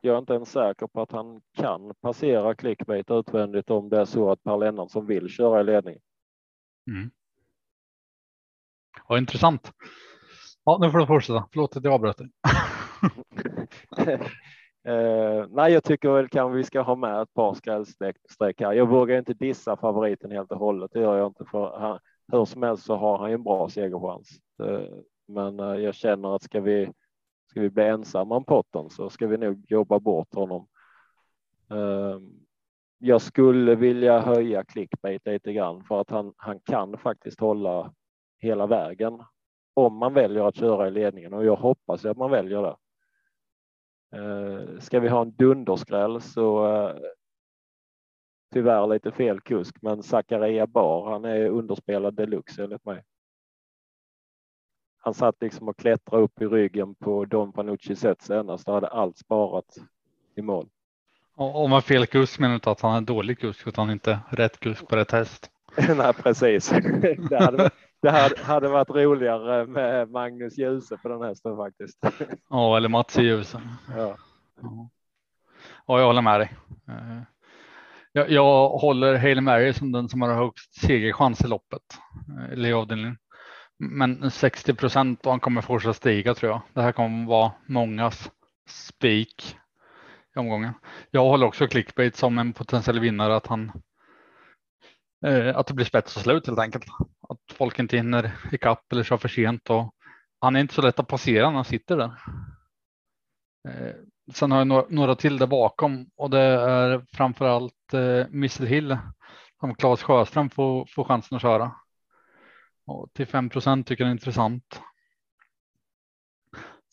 Jag 0.05 0.15
är 0.15 0.19
inte 0.19 0.33
ens 0.33 0.51
säker 0.51 0.87
på 0.87 1.01
att 1.01 1.11
han 1.11 1.41
kan 1.57 1.93
passera 2.01 2.55
clickbait 2.55 3.11
utvändigt 3.11 3.69
om 3.69 3.89
det 3.89 3.99
är 3.99 4.05
så 4.05 4.31
att 4.31 4.43
Per 4.43 4.57
Lennartsson 4.57 5.05
vill 5.05 5.29
köra 5.29 5.61
i 5.61 5.63
ledning. 5.63 5.97
Mm. 6.87 7.11
Ja, 9.07 9.17
intressant. 9.17 9.71
Ja, 10.63 10.77
nu 10.81 10.91
får 10.91 10.99
du 10.99 11.07
fortsätta. 11.07 11.47
Förlåt 11.51 11.77
att 11.77 11.83
jag 11.83 11.93
avbröt 11.93 12.17
dig. 12.17 12.29
uh, 14.87 15.47
nej, 15.49 15.73
jag 15.73 15.83
tycker 15.83 16.09
väl 16.09 16.29
kan 16.29 16.51
vi 16.51 16.63
ska 16.63 16.81
ha 16.81 16.95
med 16.95 17.21
ett 17.21 17.33
par 17.33 17.53
skrällstreck 17.53 18.61
här. 18.61 18.73
Jag 18.73 18.89
vågar 18.89 19.17
inte 19.17 19.33
dissa 19.33 19.77
favoriten 19.77 20.31
helt 20.31 20.51
och 20.51 20.59
hållet. 20.59 20.91
Det 20.93 20.99
gör 20.99 21.17
jag 21.17 21.27
inte 21.27 21.45
för 21.45 21.79
han, 21.79 21.99
hur 22.31 22.45
som 22.45 22.63
helst 22.63 22.85
så 22.85 22.95
har 22.95 23.17
han 23.17 23.29
ju 23.29 23.33
en 23.33 23.43
bra 23.43 23.69
segerchans. 23.69 24.29
Eh, 24.63 24.87
men 25.27 25.59
eh, 25.59 25.75
jag 25.75 25.95
känner 25.95 26.35
att 26.35 26.43
ska 26.43 26.61
vi, 26.61 26.91
ska 27.55 27.61
vi 27.61 27.69
bli 27.69 27.83
ensamma 27.83 28.35
om 28.35 28.43
potten 28.43 28.89
så 28.89 29.09
ska 29.09 29.27
vi 29.27 29.37
nog 29.37 29.65
jobba 29.67 29.99
bort 29.99 30.35
honom. 30.35 30.67
Ehm, 31.69 32.45
jag 32.97 33.21
skulle 33.21 33.75
vilja 33.75 34.19
höja 34.19 34.63
clickbait 34.63 35.25
lite 35.25 35.53
grann 35.53 35.83
för 35.83 36.01
att 36.01 36.09
han, 36.09 36.33
han 36.37 36.59
kan 36.59 36.97
faktiskt 36.97 37.39
hålla 37.39 37.93
hela 38.37 38.67
vägen 38.67 39.23
om 39.73 39.97
man 39.97 40.13
väljer 40.13 40.47
att 40.47 40.55
köra 40.55 40.87
i 40.87 40.91
ledningen 40.91 41.33
och 41.33 41.45
jag 41.45 41.55
hoppas 41.55 42.05
att 42.05 42.17
man 42.17 42.31
väljer 42.31 42.61
det. 42.61 42.75
Ehm, 44.17 44.81
ska 44.81 44.99
vi 44.99 45.07
ha 45.07 45.21
en 45.21 45.35
dunderskräll 45.35 46.21
så 46.21 46.75
eh, 46.75 46.95
tyvärr 48.53 48.87
lite 48.87 49.11
fel 49.11 49.41
kusk, 49.41 49.81
men 49.81 50.03
Zakaria 50.03 50.67
Bar, 50.67 51.11
han 51.11 51.25
är 51.25 51.49
underspelad 51.49 52.13
deluxe 52.13 52.63
enligt 52.63 52.85
mig. 52.85 53.03
Han 55.05 55.13
satt 55.13 55.35
liksom 55.41 55.67
och 55.67 55.77
klättrade 55.77 56.23
upp 56.23 56.41
i 56.41 56.45
ryggen 56.45 56.95
på 56.95 57.25
Don 57.25 57.51
Panucci 57.51 57.95
sätt 57.95 58.21
senast 58.21 58.67
och 58.67 58.73
hade 58.73 58.87
allt 58.87 59.17
sparat 59.17 59.77
i 60.35 60.41
mål. 60.41 60.67
Om 61.35 61.69
man 61.69 61.81
fel 61.81 62.05
kusk 62.05 62.39
menar 62.39 62.51
du 62.51 62.55
inte 62.55 62.71
att 62.71 62.81
han 62.81 62.95
är 62.95 63.01
dålig 63.01 63.39
kusk 63.39 63.67
utan 63.67 63.91
inte 63.91 64.19
rätt 64.29 64.59
kusk 64.59 64.87
på 64.87 64.95
rätt 64.95 65.11
häst? 65.11 65.49
Nej, 65.97 66.13
precis. 66.13 66.69
Det 67.29 67.39
hade, 67.39 67.69
det 68.01 68.39
hade 68.43 68.67
varit 68.67 68.89
roligare 68.89 69.65
med 69.65 70.09
Magnus 70.09 70.57
Djuse 70.57 70.97
på 70.97 71.09
den 71.09 71.21
hästen 71.21 71.57
faktiskt. 71.57 71.99
Ja, 72.49 72.77
eller 72.77 72.89
Mats 72.89 73.17
Djuse. 73.17 73.61
Ja. 73.97 74.17
ja, 75.87 75.99
jag 75.99 76.05
håller 76.05 76.21
med 76.21 76.39
dig. 76.39 76.53
Eh, 76.87 77.21
jag, 78.11 78.29
jag 78.29 78.69
håller 78.69 79.17
Hail 79.17 79.41
Mary 79.41 79.73
som 79.73 79.91
den 79.91 80.09
som 80.09 80.21
har 80.21 80.33
högst 80.33 80.81
segerchans 80.81 81.41
i 81.41 81.47
loppet, 81.47 81.81
eller 82.51 82.63
eh, 82.63 82.69
i 82.69 82.73
avdelningen. 82.73 83.17
Men 83.79 84.31
60 84.31 84.73
procent 84.73 85.25
och 85.25 85.31
han 85.31 85.39
kommer 85.39 85.61
fortsätta 85.61 85.93
stiga 85.93 86.33
tror 86.33 86.51
jag. 86.51 86.61
Det 86.73 86.81
här 86.81 86.91
kommer 86.91 87.27
vara 87.27 87.51
mångas 87.65 88.31
spik 88.69 89.57
i 90.35 90.39
omgången. 90.39 90.73
Jag 91.11 91.25
håller 91.25 91.47
också 91.47 91.67
clickbait 91.67 92.15
som 92.15 92.37
en 92.37 92.53
potentiell 92.53 92.99
vinnare 92.99 93.35
att 93.35 93.47
han 93.47 93.71
eh, 95.25 95.57
att 95.57 95.67
det 95.67 95.73
blir 95.73 95.85
spets 95.85 96.15
och 96.15 96.21
slut 96.21 96.47
helt 96.47 96.59
enkelt. 96.59 96.85
Att 97.29 97.57
folk 97.57 97.79
inte 97.79 97.97
hinner 97.97 98.31
ikapp 98.51 98.91
eller 98.91 99.03
kör 99.03 99.17
för 99.17 99.27
sent 99.29 99.69
och 99.69 99.95
han 100.39 100.55
är 100.55 100.59
inte 100.59 100.73
så 100.73 100.81
lätt 100.81 100.99
att 100.99 101.07
passera 101.07 101.47
när 101.47 101.55
han 101.55 101.65
sitter 101.65 101.97
där. 101.97 102.21
Eh, 103.67 103.95
sen 104.33 104.51
har 104.51 104.57
jag 104.57 104.67
några, 104.67 104.85
några 104.89 105.15
till 105.15 105.37
där 105.37 105.47
bakom 105.47 106.09
och 106.17 106.29
det 106.29 106.39
är 106.39 107.05
framförallt 107.13 107.93
eh, 107.93 108.25
Missile 108.29 108.69
Hill 108.69 108.97
som 109.59 109.75
Claes 109.75 110.03
Sjöström 110.03 110.49
får, 110.49 110.85
får 110.95 111.03
chansen 111.03 111.35
att 111.35 111.41
köra. 111.41 111.71
Och 112.85 113.13
till 113.13 113.27
5 113.27 113.49
procent 113.49 113.87
tycker 113.87 114.03
det 114.03 114.09
är 114.09 114.11
intressant. 114.11 114.81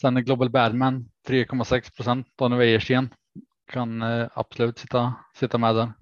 Sen 0.00 0.16
är 0.16 0.20
Global 0.20 0.50
Badman 0.50 1.10
3,6 1.28 1.96
procent. 1.96 2.26
Daniel 2.38 2.58
Wäjersten 2.58 3.14
kan 3.66 4.02
eh, 4.02 4.28
absolut 4.34 4.78
sitta, 4.78 5.14
sitta 5.34 5.58
med 5.58 5.74
där. 5.74 5.92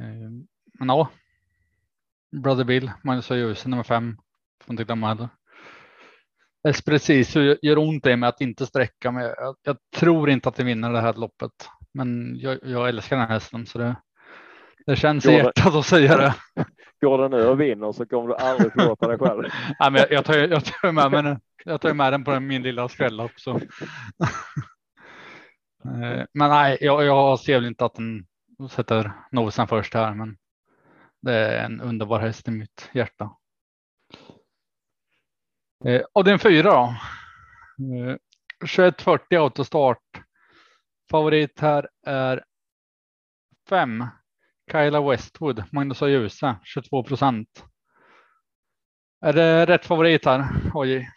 Eh, 0.00 0.30
men 0.78 0.88
ja. 0.88 1.10
Brother 2.42 2.64
Bill, 2.64 2.92
Magnus 3.04 3.30
Öjuse 3.30 3.68
nummer 3.68 3.82
fem. 3.82 4.16
Får 4.64 4.72
inte 4.72 4.84
glömma 4.84 5.08
heller. 5.08 5.28
Espressiso 6.68 7.40
gör 7.62 7.78
ont 7.78 8.06
i 8.06 8.16
mig 8.16 8.28
att 8.28 8.40
inte 8.40 8.66
sträcka 8.66 9.10
mig. 9.10 9.34
Jag, 9.36 9.56
jag, 9.62 9.76
tror 9.96 10.30
inte 10.30 10.48
att 10.48 10.56
det 10.56 10.64
vinner 10.64 10.92
det 10.92 11.00
här 11.00 11.14
loppet, 11.14 11.68
men 11.92 12.38
jag, 12.38 12.58
jag 12.62 12.88
älskar 12.88 13.16
den 13.16 13.26
här 13.26 13.34
hästen 13.34 13.66
så 13.66 13.78
det, 13.78 13.96
det 14.86 14.96
känns 14.96 15.26
i 15.26 15.32
hjärtat 15.32 15.74
att 15.74 15.86
säga 15.86 16.16
det. 16.16 16.34
Går 17.00 17.18
den 17.18 17.30
nu 17.30 17.46
och 17.46 17.60
vinner 17.60 17.92
så 17.92 18.06
kommer 18.06 18.28
du 18.28 18.34
aldrig 18.34 18.72
förlåta 18.72 19.08
dig 19.08 19.18
själv. 19.18 19.42
Nej, 19.80 19.90
men 19.90 19.94
jag, 19.94 20.12
jag, 20.12 20.24
tar, 20.24 20.34
jag, 20.34 20.64
tar 20.64 20.92
med 20.92 21.24
mig, 21.24 21.38
jag 21.64 21.80
tar 21.80 21.94
med 21.94 22.12
den 22.12 22.24
på 22.24 22.40
min 22.40 22.62
lilla 22.62 22.88
skrällopp. 22.88 23.32
Så. 23.36 23.60
Eh, 25.86 26.24
men 26.32 26.50
nej, 26.50 26.78
jag, 26.80 27.04
jag 27.04 27.40
ser 27.40 27.54
väl 27.54 27.66
inte 27.66 27.84
att 27.84 27.94
den 27.94 28.26
sätter 28.70 29.12
nosen 29.30 29.66
först 29.66 29.94
här, 29.94 30.14
men 30.14 30.36
det 31.22 31.32
är 31.32 31.64
en 31.64 31.80
underbar 31.80 32.18
häst 32.18 32.48
i 32.48 32.50
mitt 32.50 32.90
hjärta. 32.92 33.30
Eh, 35.84 36.02
och 36.12 36.24
den 36.24 36.38
fyra 36.38 36.70
då. 36.70 36.94
Eh, 37.94 38.16
2140 38.60 39.38
autostart. 39.38 40.22
Favorit 41.10 41.60
här 41.60 41.88
är 42.06 42.44
fem. 43.68 44.04
Kyla 44.72 45.10
Westwood, 45.10 45.64
Magnus 45.72 46.02
och 46.02 46.10
ljusa 46.10 46.56
22 46.64 47.02
procent. 47.02 47.64
Är 49.20 49.32
det 49.32 49.66
rätt 49.66 49.86
favorit 49.86 50.24
här? 50.24 50.44
Oj. 50.74 51.08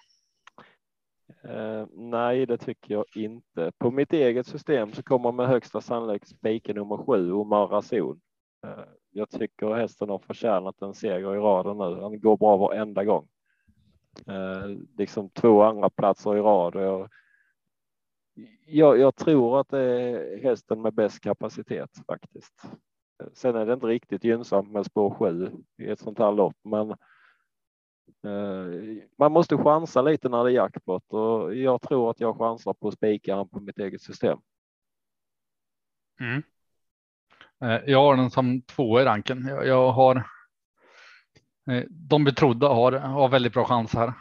Eh, 1.44 1.86
nej, 1.92 2.46
det 2.46 2.58
tycker 2.58 2.94
jag 2.94 3.06
inte. 3.16 3.72
På 3.78 3.92
mitt 3.92 4.14
eget 4.14 4.48
system 4.48 4.94
så 4.94 5.04
kommer 5.04 5.32
med 5.32 5.48
högsta 5.48 5.82
sannolikhet 5.82 6.30
spiken 6.30 6.76
nummer 6.76 6.98
sju, 6.98 7.32
Omar 7.32 7.68
Razon. 7.68 8.22
Eh, 8.66 8.84
jag 9.12 9.30
tycker 9.30 9.74
hästen 9.74 10.10
har 10.10 10.20
förtjänat 10.20 10.82
en 10.82 10.94
seger 10.94 11.36
i 11.36 11.40
raden 11.40 11.78
nu. 11.78 12.02
Han 12.02 12.20
går 12.20 12.38
bra 12.38 12.58
varenda 12.58 13.04
gång. 13.04 13.28
Eh, 14.28 14.78
liksom 14.98 15.30
två 15.30 15.62
andra 15.64 15.90
platser 15.90 16.38
i 16.38 16.40
rad. 16.40 16.76
Jag, 16.76 17.10
jag, 18.66 19.00
jag, 19.00 19.16
tror 19.16 19.60
att 19.60 19.70
det 19.70 19.82
är 19.82 20.44
hästen 20.44 20.82
med 20.82 20.94
bäst 20.94 21.20
kapacitet 21.20 21.90
faktiskt. 22.08 22.62
Sen 23.34 23.56
är 23.56 23.66
det 23.66 23.74
inte 23.74 23.88
riktigt 23.88 24.24
gynnsamt 24.24 24.72
med 24.72 24.86
spår 24.86 25.16
7 25.16 25.52
i 25.78 25.90
ett 25.90 26.00
sånt 26.00 26.20
här 26.20 26.32
lopp, 26.32 26.56
men 26.64 26.92
eh, 28.24 29.04
man 29.18 29.32
måste 29.32 29.58
chansa 29.58 30.02
lite 30.02 30.30
när 30.30 30.44
det 30.44 30.52
är 30.52 30.54
jackpot 30.54 31.14
och 31.14 31.56
jag 31.56 31.82
tror 31.82 32.12
att 32.12 32.20
jag 32.20 32.38
chansar 32.38 32.74
på 32.74 32.92
spikaren 32.92 33.50
på 33.50 33.60
mitt 33.60 33.80
eget 33.80 34.02
system. 34.02 34.40
Mm. 36.20 36.44
Eh, 37.62 37.92
jag 37.92 38.00
har 38.00 38.16
den 38.16 38.30
som 38.30 38.62
två 38.62 39.02
i 39.02 39.06
ranken. 39.06 39.46
Jag, 39.48 39.68
jag 39.68 39.92
har. 39.92 40.16
Eh, 41.70 41.84
de 41.90 42.24
betrodda 42.24 42.68
har, 42.68 42.92
har 42.92 43.30
väldigt 43.30 43.54
bra 43.54 43.66
chans 43.66 43.94
här. 43.94 44.14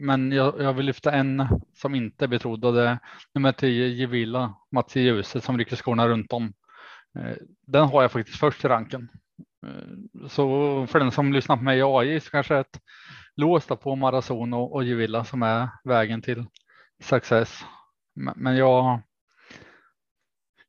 Men 0.00 0.32
jag, 0.32 0.60
jag 0.60 0.72
vill 0.72 0.86
lyfta 0.86 1.12
en 1.12 1.48
som 1.74 1.94
inte 1.94 2.24
är 2.24 2.28
betrodd 2.28 2.64
och 2.64 2.72
det 2.72 2.88
är 2.88 2.98
nummer 3.34 3.52
10 3.52 3.88
Gevilla 3.88 4.54
Mats 4.70 4.96
Ljuset 4.96 5.44
som 5.44 5.58
rycker 5.58 5.76
skorna 5.76 6.08
runt 6.08 6.32
om. 6.32 6.52
Eh, 7.16 7.36
den 7.66 7.88
har 7.88 8.02
jag 8.02 8.12
faktiskt 8.12 8.38
först 8.38 8.64
i 8.64 8.68
ranken. 8.68 9.08
Så 10.28 10.46
för 10.86 10.98
den 10.98 11.10
som 11.10 11.32
lyssnar 11.32 11.56
på 11.56 11.62
mig 11.62 11.78
i 11.78 11.82
AI 11.82 12.20
så 12.20 12.30
kanske 12.30 12.56
ett 12.58 12.80
lås 13.36 13.66
på 13.66 13.96
Marazon 13.96 14.54
och, 14.54 14.74
och 14.74 14.84
Gevilla 14.84 15.24
som 15.24 15.42
är 15.42 15.68
vägen 15.84 16.22
till 16.22 16.44
success. 17.02 17.64
Men 18.36 18.56
jag 18.56 19.00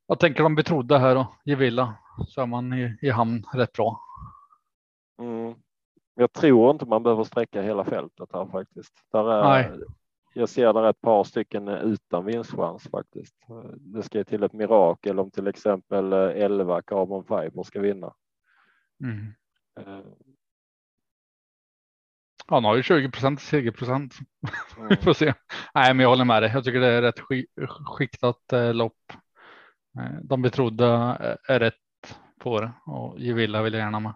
jag 0.07 0.19
tänker 0.19 0.43
de 0.43 0.55
betrodda 0.55 0.97
här 0.97 1.15
och 1.15 1.25
Gevilla 1.45 1.95
så 2.27 2.41
är 2.41 2.45
man 2.45 2.73
i, 2.73 2.97
i 3.01 3.09
hamn 3.09 3.45
rätt 3.53 3.73
bra. 3.73 4.01
Mm. 5.21 5.55
Jag 6.15 6.33
tror 6.33 6.71
inte 6.71 6.85
man 6.85 7.03
behöver 7.03 7.23
sträcka 7.23 7.61
hela 7.61 7.83
fältet 7.83 8.29
här 8.33 8.45
faktiskt. 8.45 8.93
Där 9.11 9.31
är, 9.31 9.43
Nej. 9.43 9.79
Jag 10.37 10.49
ser 10.49 10.73
där 10.73 10.89
ett 10.89 11.01
par 11.01 11.23
stycken 11.23 11.67
utan 11.67 12.25
vinstchans 12.25 12.83
faktiskt. 12.83 13.35
Det 13.79 14.03
ska 14.03 14.23
till 14.23 14.43
ett 14.43 14.53
mirakel 14.53 15.19
om 15.19 15.31
till 15.31 15.47
exempel 15.47 16.13
11 16.13 16.81
Carbon 16.81 17.23
Fiber 17.23 17.63
ska 17.63 17.81
vinna. 17.81 18.13
Mm. 19.03 19.33
Uh. 19.79 20.05
Han 22.47 22.63
har 22.63 22.75
ju 22.75 22.83
20 22.83 23.11
procent 23.11 23.41
segerprocent. 23.41 24.13
Mm. 24.77 24.87
Vi 24.89 24.95
får 25.01 25.13
se. 25.13 25.33
Nej, 25.73 25.93
men 25.93 25.99
jag 25.99 26.09
håller 26.09 26.25
med 26.25 26.43
dig. 26.43 26.51
Jag 26.53 26.63
tycker 26.63 26.79
det 26.79 26.87
är 26.87 27.01
rätt 27.01 27.19
skiktat 27.97 28.53
eh, 28.53 28.73
lopp. 28.73 29.13
Eh, 29.99 30.19
de 30.23 30.41
betrodda 30.41 31.17
eh, 31.21 31.55
är 31.55 31.59
rätt 31.59 31.73
på 32.39 32.61
det 32.61 32.71
och 32.85 33.19
Gevilla 33.19 33.61
vill 33.61 33.73
jag 33.73 33.81
gärna 33.81 33.99
med. 33.99 34.13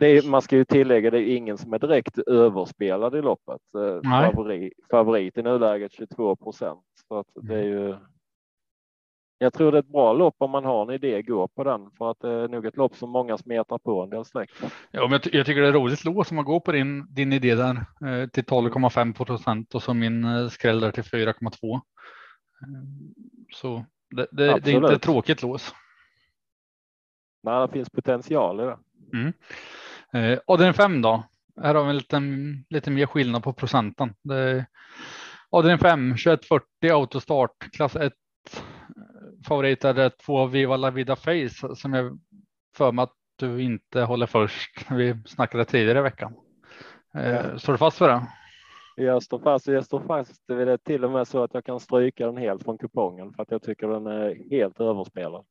Är, 0.00 0.30
man 0.30 0.42
ska 0.42 0.56
ju 0.56 0.64
tillägga, 0.64 1.10
det 1.10 1.20
är 1.20 1.36
ingen 1.36 1.58
som 1.58 1.72
är 1.72 1.78
direkt 1.78 2.18
överspelad 2.18 3.14
i 3.14 3.22
loppet. 3.22 3.60
Eh, 3.74 4.10
favorit, 4.10 4.72
favorit 4.90 5.38
i 5.38 5.42
nuläget 5.42 5.92
22 5.92 6.36
procent. 6.36 6.80
Så 7.08 7.18
att 7.18 7.26
det 7.34 7.54
är 7.54 7.64
ju. 7.64 7.94
Jag 9.38 9.52
tror 9.52 9.72
det 9.72 9.78
är 9.78 9.82
ett 9.82 9.88
bra 9.88 10.12
lopp 10.12 10.34
om 10.38 10.50
man 10.50 10.64
har 10.64 10.82
en 10.82 10.90
idé 10.90 11.22
gå 11.22 11.48
på 11.48 11.64
den 11.64 11.90
för 11.98 12.10
att 12.10 12.20
det 12.20 12.30
är 12.30 12.48
nog 12.48 12.66
ett 12.66 12.76
lopp 12.76 12.96
som 12.96 13.10
många 13.10 13.38
smetar 13.38 13.78
på 13.78 14.02
en 14.02 14.10
del 14.10 14.24
streck. 14.24 14.50
Ja, 14.90 15.08
men 15.08 15.12
jag, 15.12 15.34
jag 15.34 15.46
tycker 15.46 15.60
det 15.60 15.68
är 15.68 15.72
roligt 15.72 16.04
lås 16.04 16.30
om 16.30 16.36
man 16.36 16.44
går 16.44 16.60
på 16.60 16.72
din, 16.72 17.14
din 17.14 17.32
idé 17.32 17.54
där 17.54 17.74
eh, 17.74 18.28
till 18.28 18.44
12,5 18.44 19.14
procent 19.14 19.74
och 19.74 19.82
så 19.82 19.94
min 19.94 20.24
eh, 20.24 20.48
skräll 20.48 20.80
där 20.80 20.90
till 20.90 21.02
4,2. 21.02 21.74
Eh, 21.74 21.80
så 23.52 23.84
det, 24.10 24.26
det, 24.32 24.60
det, 24.60 24.70
är 24.70 24.76
inte 24.76 24.98
tråkigt 24.98 25.42
lås. 25.42 25.74
Nej, 27.42 27.66
det 27.66 27.72
finns 27.72 27.90
potential 27.90 28.60
i 28.60 28.64
det. 28.64 28.78
Mm. 29.12 29.32
Eh, 30.16 30.56
den 30.58 30.74
fem 30.74 31.02
då? 31.02 31.24
Här 31.62 31.74
har 31.74 31.84
vi 31.84 31.92
lite, 31.92 32.20
lite 32.70 32.90
mer 32.90 33.06
skillnad 33.06 33.42
på 33.42 33.52
procenten. 33.52 34.14
Det, 34.22 34.66
och 35.50 35.62
den 35.62 35.78
fem 35.78 36.10
2140 36.10 36.66
autostart 36.92 37.70
klass 37.72 37.96
1. 37.96 38.12
Favorit 39.46 39.84
är 39.84 39.94
det 39.94 40.10
två 40.10 40.46
Viva 40.46 40.76
La 40.76 40.90
Vida 40.90 41.16
Face 41.16 41.76
som 41.76 41.94
jag 41.94 42.18
för 42.76 42.92
mig 42.92 43.02
att 43.02 43.14
du 43.36 43.62
inte 43.62 44.02
håller 44.02 44.26
först. 44.26 44.86
Vi 44.90 45.16
snackade 45.26 45.64
tidigare 45.64 45.98
i 45.98 46.02
veckan. 46.02 46.34
Eh, 47.14 47.56
står 47.56 47.72
du 47.72 47.78
fast 47.78 47.98
för 47.98 48.08
det? 48.08 48.26
Jag 48.96 49.22
står 49.22 49.38
fast 49.38 49.66
jag 49.66 49.84
står 49.84 50.00
fast 50.00 50.44
vid 50.48 50.66
det 50.66 50.78
till 50.78 51.04
och 51.04 51.10
med 51.10 51.28
så 51.28 51.42
att 51.42 51.54
jag 51.54 51.64
kan 51.64 51.80
stryka 51.80 52.26
den 52.26 52.36
helt 52.36 52.62
från 52.64 52.78
kupongen 52.78 53.32
för 53.32 53.42
att 53.42 53.50
jag 53.50 53.62
tycker 53.62 53.88
den 53.88 54.06
är 54.06 54.50
helt 54.50 54.80
överspelad. 54.80 55.44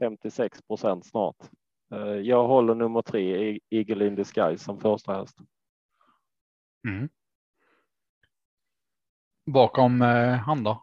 56 0.00 0.58
eh, 0.58 0.66
procent 0.66 1.06
snart. 1.06 1.36
Eh, 1.94 2.16
jag 2.16 2.46
håller 2.46 2.74
nummer 2.74 3.02
tre, 3.02 3.58
Eagle 3.70 4.06
in 4.06 4.16
the 4.16 4.24
Sky 4.24 4.56
som 4.56 4.80
första 4.80 5.12
häst. 5.12 5.38
Mm. 6.88 7.08
Bakom 9.46 10.02
eh, 10.02 10.34
han 10.34 10.64
då? 10.64 10.82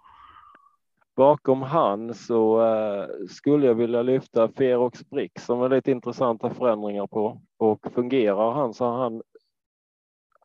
Bakom 1.15 1.61
han 1.61 2.13
så 2.13 2.61
uh, 2.61 3.27
skulle 3.27 3.67
jag 3.67 3.75
vilja 3.75 4.01
lyfta 4.01 4.49
Ferox 4.49 5.09
Brick 5.09 5.39
som 5.39 5.61
är 5.61 5.69
lite 5.69 5.91
intressanta 5.91 6.49
förändringar 6.49 7.07
på 7.07 7.41
och 7.57 7.87
fungerar 7.93 8.51
han 8.51 8.73
så 8.73 8.85
han. 8.85 9.21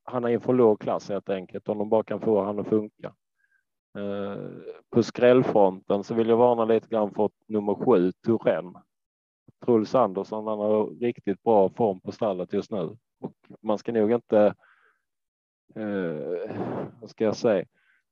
Han 0.05 0.25
är 0.25 0.29
i 0.29 0.41
för 0.41 0.53
låg 0.53 0.81
klass 0.81 1.09
helt 1.09 1.29
enkelt 1.29 1.69
om 1.69 1.79
de 1.79 1.89
bara 1.89 2.05
kan 2.05 2.21
få 2.21 2.45
han 2.45 2.59
att 2.59 2.69
funka. 2.69 3.15
Uh, 3.99 4.49
på 4.91 5.03
skrällfronten 5.03 6.05
så 6.05 6.15
vill 6.15 6.29
jag 6.29 6.37
varna 6.37 6.65
lite 6.65 6.89
grann 6.89 7.15
för 7.15 7.31
nummer 7.49 7.75
sju 7.75 8.13
Turen. 8.13 8.75
Truls 9.65 9.95
Andersson, 9.95 10.47
han 10.47 10.59
har 10.59 11.01
riktigt 11.01 11.43
bra 11.43 11.69
form 11.69 12.01
på 12.01 12.13
stallet 12.13 12.53
just 12.53 12.71
nu 12.71 12.97
och 13.21 13.35
man 13.61 13.79
ska 13.79 13.93
nog 13.93 14.13
inte. 14.13 14.55
Eh, 15.75 16.57
vad 17.01 17.11
ska 17.11 17.25
jag 17.25 17.37
säga? 17.37 17.65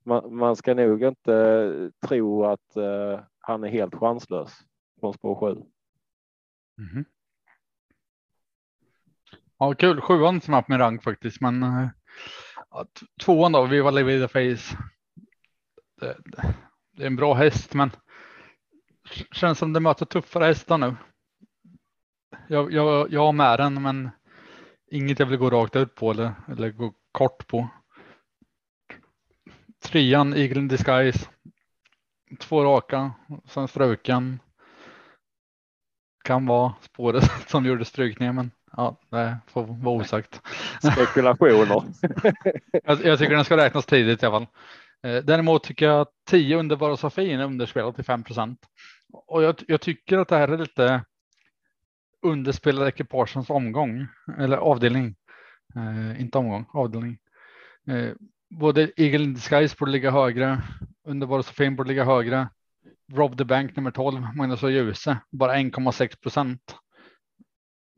man, 0.05 0.37
man 0.37 0.57
ska 0.57 0.75
nog 0.75 1.03
inte 1.03 1.91
tro 2.07 2.45
att 2.45 2.77
eh, 2.77 3.21
han 3.39 3.65
är 3.65 3.69
helt 3.69 3.95
chanslös 3.95 4.53
från 5.01 5.15
spår 5.15 5.55
7. 5.55 5.63
Mm. 6.79 7.05
Ja, 9.59 9.75
kul. 9.75 10.01
Sjuan 10.01 10.41
som 10.41 10.55
upp 10.55 10.69
med 10.69 10.79
min 10.79 10.87
rank 10.87 11.03
faktiskt, 11.03 11.41
men 11.41 11.63
eh, 11.63 11.89
ja, 12.71 12.87
tvåan 13.25 13.53
då, 13.53 13.67
Viva 13.67 13.91
Live 13.91 14.27
the 14.27 14.29
Face. 14.29 14.77
Det, 16.01 16.17
det, 16.25 16.55
det, 16.93 17.03
är 17.03 17.07
en 17.07 17.17
bra 17.17 17.35
häst, 17.35 17.75
men 17.75 17.91
känns 19.33 19.59
som 19.59 19.73
det 19.73 19.81
möter 19.81 20.07
tuffare 20.07 20.45
hästar 20.45 20.79
nu. 20.79 20.95
Jag, 22.49 22.73
jag, 22.73 23.13
jag 23.13 23.21
har 23.21 23.33
med 23.33 23.59
den, 23.59 23.83
men 23.83 24.11
inget 24.91 25.19
jag 25.19 25.27
vill 25.27 25.39
gå 25.39 25.51
rakt 25.51 25.77
ut 25.77 25.95
på 25.95 26.11
eller, 26.11 26.33
eller 26.49 26.71
gå 26.71 26.93
kort 27.13 27.47
på. 27.47 27.69
Trean 29.83 30.35
Eagle 30.35 30.61
in 30.61 30.69
Disguise. 30.69 31.29
Två 32.41 32.65
raka, 32.65 33.13
sen 33.45 33.69
struken. 33.69 34.41
Kan 36.25 36.47
vara 36.47 36.75
spåret 36.81 37.31
som 37.47 37.67
gjorde 37.67 37.85
strykningen, 37.85 38.35
men 38.35 38.51
ja, 38.77 38.97
det 39.11 39.39
får 39.47 39.67
vara 39.67 39.97
osagt. 39.97 40.41
Spekulationer. 40.93 41.67
jag, 42.85 43.05
jag, 43.05 43.19
tycker 43.19 43.35
den 43.35 43.45
ska 43.45 43.57
räknas 43.57 43.87
tidigt 43.87 44.23
i 44.23 44.27
alla 44.27 44.41
fall. 44.41 44.47
Eh, 45.03 45.25
däremot 45.25 45.65
tycker 45.65 45.87
jag 45.87 46.01
att 46.01 46.13
10 46.31 46.57
underbara 46.57 46.97
Sofin 46.97 47.41
är 47.41 47.45
underspelat 47.45 47.95
till 47.95 48.05
5 48.05 48.25
och 49.27 49.43
jag, 49.43 49.63
jag, 49.69 49.81
tycker 49.81 50.19
att 50.19 50.29
det 50.29 50.37
här 50.37 50.49
är 50.49 50.59
lite 50.59 51.05
underspelade 52.25 52.89
ekipagens 52.89 53.51
omgång 53.51 54.07
eller 54.39 54.57
avdelning. 54.57 55.17
Eh, 55.77 56.21
inte 56.21 56.39
omgång, 56.39 56.67
avdelning. 56.73 57.19
Eh, 57.87 58.13
både 58.51 58.91
Eagle 58.97 59.25
in 59.25 59.35
Disguise 59.35 59.77
borde 59.79 59.93
ligga 59.93 60.11
högre. 60.11 60.63
Underbara 61.05 61.43
Sofin 61.43 61.77
borde 61.77 61.89
ligga 61.89 62.05
högre. 62.05 62.49
Rob 63.13 63.39
the 63.39 63.45
Bank 63.45 63.77
nummer 63.77 63.91
12, 63.91 64.35
Magnus 64.35 64.63
och 64.63 64.71
Ljuse, 64.71 65.19
bara 65.31 65.57
1,6 65.57 66.21
procent. 66.21 66.77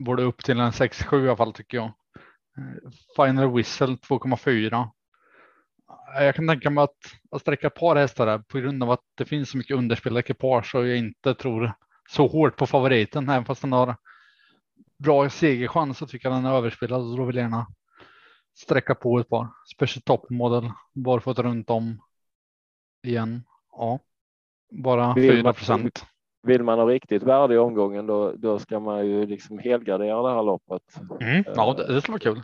Borde 0.04 0.22
upp 0.22 0.44
till 0.44 0.60
en 0.60 0.70
6-7 0.70 1.24
i 1.24 1.28
alla 1.28 1.36
fall 1.36 1.52
tycker 1.52 1.76
jag. 1.76 1.86
Eh, 2.58 2.90
Final 3.16 3.54
Whistle 3.54 3.96
2,4. 3.96 4.90
Eh, 6.18 6.24
jag 6.24 6.34
kan 6.34 6.48
tänka 6.48 6.70
mig 6.70 6.84
att, 6.84 6.96
att 7.30 7.40
sträcka 7.40 7.66
ett 7.66 7.74
par 7.74 7.96
hästar 7.96 8.26
där 8.26 8.38
på 8.38 8.58
grund 8.58 8.82
av 8.82 8.90
att 8.90 9.04
det 9.14 9.24
finns 9.24 9.50
så 9.50 9.58
mycket 9.58 9.76
underspelade 9.76 10.20
ekipage 10.20 10.74
och 10.74 10.86
jag 10.86 10.98
inte 10.98 11.34
tror 11.34 11.72
så 12.08 12.26
hårt 12.26 12.56
på 12.56 12.66
favoriten. 12.66 13.28
Även 13.28 13.44
fast 13.44 13.62
den 13.62 13.72
har 13.72 13.96
bra 14.98 15.30
segerchans 15.30 15.98
så 15.98 16.06
tycker 16.06 16.28
jag 16.28 16.38
den 16.38 16.46
är 16.46 16.56
överspelad 16.56 17.00
och 17.00 17.16
då 17.16 17.24
vill 17.24 17.36
jag 17.36 17.42
gärna 17.42 17.66
sträcka 18.54 18.94
på 18.94 19.18
ett 19.18 19.28
par. 19.28 19.48
Special 19.74 20.02
top 20.02 20.30
model 20.30 20.70
barfota 20.94 21.42
runt 21.42 21.70
om 21.70 22.00
igen. 23.02 23.42
Ja, 23.72 24.00
bara 24.70 25.14
4 25.14 25.52
procent. 25.52 26.06
Vill 26.42 26.62
man 26.62 26.78
ha 26.78 26.86
riktigt 26.86 27.22
värde 27.22 27.54
i 27.54 27.58
omgången 27.58 28.06
då, 28.06 28.32
då 28.32 28.58
ska 28.58 28.80
man 28.80 29.06
ju 29.06 29.26
liksom 29.26 29.58
helgardera 29.58 30.22
det 30.22 30.34
här 30.34 30.42
loppet. 30.42 30.82
Mm, 31.20 31.44
ja, 31.56 31.74
det, 31.74 31.94
det 31.94 32.00
skulle 32.00 32.12
vara 32.12 32.34
kul. 32.34 32.42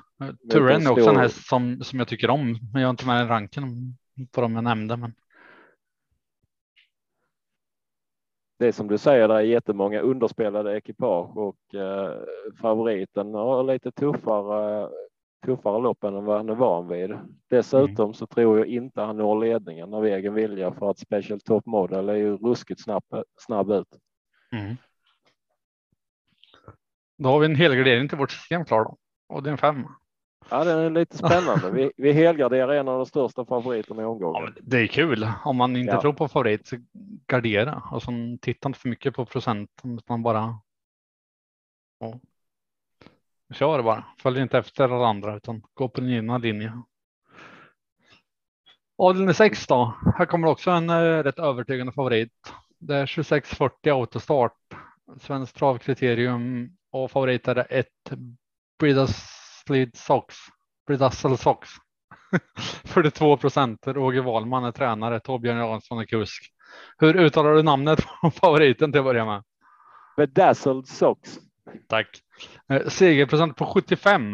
Turen 0.50 0.86
är 0.86 0.90
också 0.90 1.10
en 1.10 1.16
häst 1.16 1.46
som, 1.46 1.80
som 1.80 1.98
jag 1.98 2.08
tycker 2.08 2.30
om, 2.30 2.58
men 2.72 2.82
jag 2.82 2.88
har 2.88 2.90
inte 2.90 3.06
med 3.06 3.24
i 3.24 3.28
ranken 3.28 3.96
på 4.32 4.40
dem 4.40 4.54
jag 4.54 4.64
nämnde. 4.64 4.96
Men... 4.96 5.14
Det 8.62 8.68
är 8.68 8.72
som 8.72 8.88
du 8.88 8.98
säger, 8.98 9.28
det 9.28 9.34
är 9.34 9.40
jättemånga 9.40 10.00
underspelade 10.00 10.76
ekipage 10.76 11.36
och 11.36 11.74
eh, 11.74 12.14
favoriten 12.60 13.34
har 13.34 13.64
lite 13.64 13.92
tuffare 13.92 14.88
tuffare 15.46 15.82
lopp 15.82 16.04
än 16.04 16.24
vad 16.24 16.36
han 16.36 16.48
är 16.48 16.54
van 16.54 16.88
vid. 16.88 17.18
Dessutom 17.50 18.04
mm. 18.04 18.14
så 18.14 18.26
tror 18.26 18.58
jag 18.58 18.66
inte 18.66 19.00
han 19.00 19.16
når 19.16 19.40
ledningen 19.40 19.94
av 19.94 20.06
egen 20.06 20.34
vilja 20.34 20.72
för 20.72 20.90
att 20.90 20.98
Special 20.98 21.40
Top 21.40 21.66
Model 21.66 22.08
är 22.08 22.14
ju 22.14 22.36
ruskigt 22.36 22.82
snabb, 22.82 23.04
snabb 23.36 23.70
ut. 23.70 23.98
Mm. 24.52 24.76
Då 27.18 27.28
har 27.28 27.38
vi 27.38 27.46
en 27.46 27.56
helgardering 27.56 28.08
till 28.08 28.18
vårt 28.18 28.32
system 28.32 28.64
klar 28.64 28.84
då 28.84 28.96
och 29.28 29.42
det 29.42 29.50
är 29.50 29.52
en 29.52 29.58
fem. 29.58 29.84
Ja, 30.50 30.64
det 30.64 30.70
är 30.70 30.90
lite 30.90 31.18
spännande. 31.18 31.70
Vi, 31.70 31.92
vi 31.96 32.12
helgarderar 32.12 32.74
en 32.74 32.88
av 32.88 32.96
de 32.96 33.06
största 33.06 33.44
favoriterna 33.44 34.02
i 34.02 34.04
omgången. 34.04 34.42
Ja, 34.56 34.62
det 34.62 34.78
är 34.78 34.86
kul 34.86 35.28
om 35.44 35.56
man 35.56 35.76
inte 35.76 35.94
ja. 35.94 36.00
tror 36.00 36.12
på 36.12 36.28
favorit. 36.28 36.66
Så 36.66 36.76
gardera 37.26 37.82
och 37.90 38.02
så 38.02 38.12
titta 38.40 38.68
inte 38.68 38.78
för 38.78 38.88
mycket 38.88 39.14
på 39.14 39.26
procent. 39.26 39.70
Man 40.08 40.22
bara. 40.22 40.58
Ja, 41.98 42.20
Kör 43.52 43.76
det 43.76 43.82
bara. 43.82 44.04
Följ 44.18 44.40
inte 44.40 44.58
efter 44.58 44.84
alla 44.84 45.06
andra 45.06 45.36
utan 45.36 45.62
gå 45.74 45.88
på 45.88 46.00
din 46.00 46.10
egna 46.10 46.38
linje. 46.38 46.82
Avdelning 48.98 49.34
6 49.34 49.66
då. 49.66 49.94
Här 50.18 50.26
kommer 50.26 50.48
också 50.48 50.70
en 50.70 50.90
uh, 50.90 51.22
rätt 51.22 51.38
övertygande 51.38 51.92
favorit. 51.92 52.32
Det 52.78 52.94
är 52.94 53.06
2640 53.06 53.92
autostart. 53.92 54.58
Svenskt 55.20 55.56
travkriterium 55.56 56.76
och 56.90 57.10
favorit 57.10 57.48
är 57.48 57.66
ett 57.70 58.12
Bridaslid 58.78 59.41
Sox. 59.94 60.36
Bridassel 60.86 61.38
Sox. 61.38 61.68
42 62.84 63.36
procent. 63.36 63.86
Roger 63.86 64.22
Wahlman 64.22 64.64
är 64.64 64.72
tränare. 64.72 65.20
Torbjörn 65.20 65.58
Jansson 65.58 65.98
är 65.98 66.04
kusk. 66.04 66.52
Hur 66.98 67.16
uttalar 67.16 67.52
du 67.52 67.62
namnet 67.62 68.06
på 68.20 68.30
favoriten 68.40 68.92
till 68.92 68.98
att 68.98 69.04
börja 69.04 69.24
med? 69.24 69.42
Bedazzled 70.16 70.86
Sox. 70.86 71.38
Tack. 71.88 72.22
Eh, 72.68 72.88
segerprocent 72.88 73.56
på 73.56 73.66
75. 73.66 74.32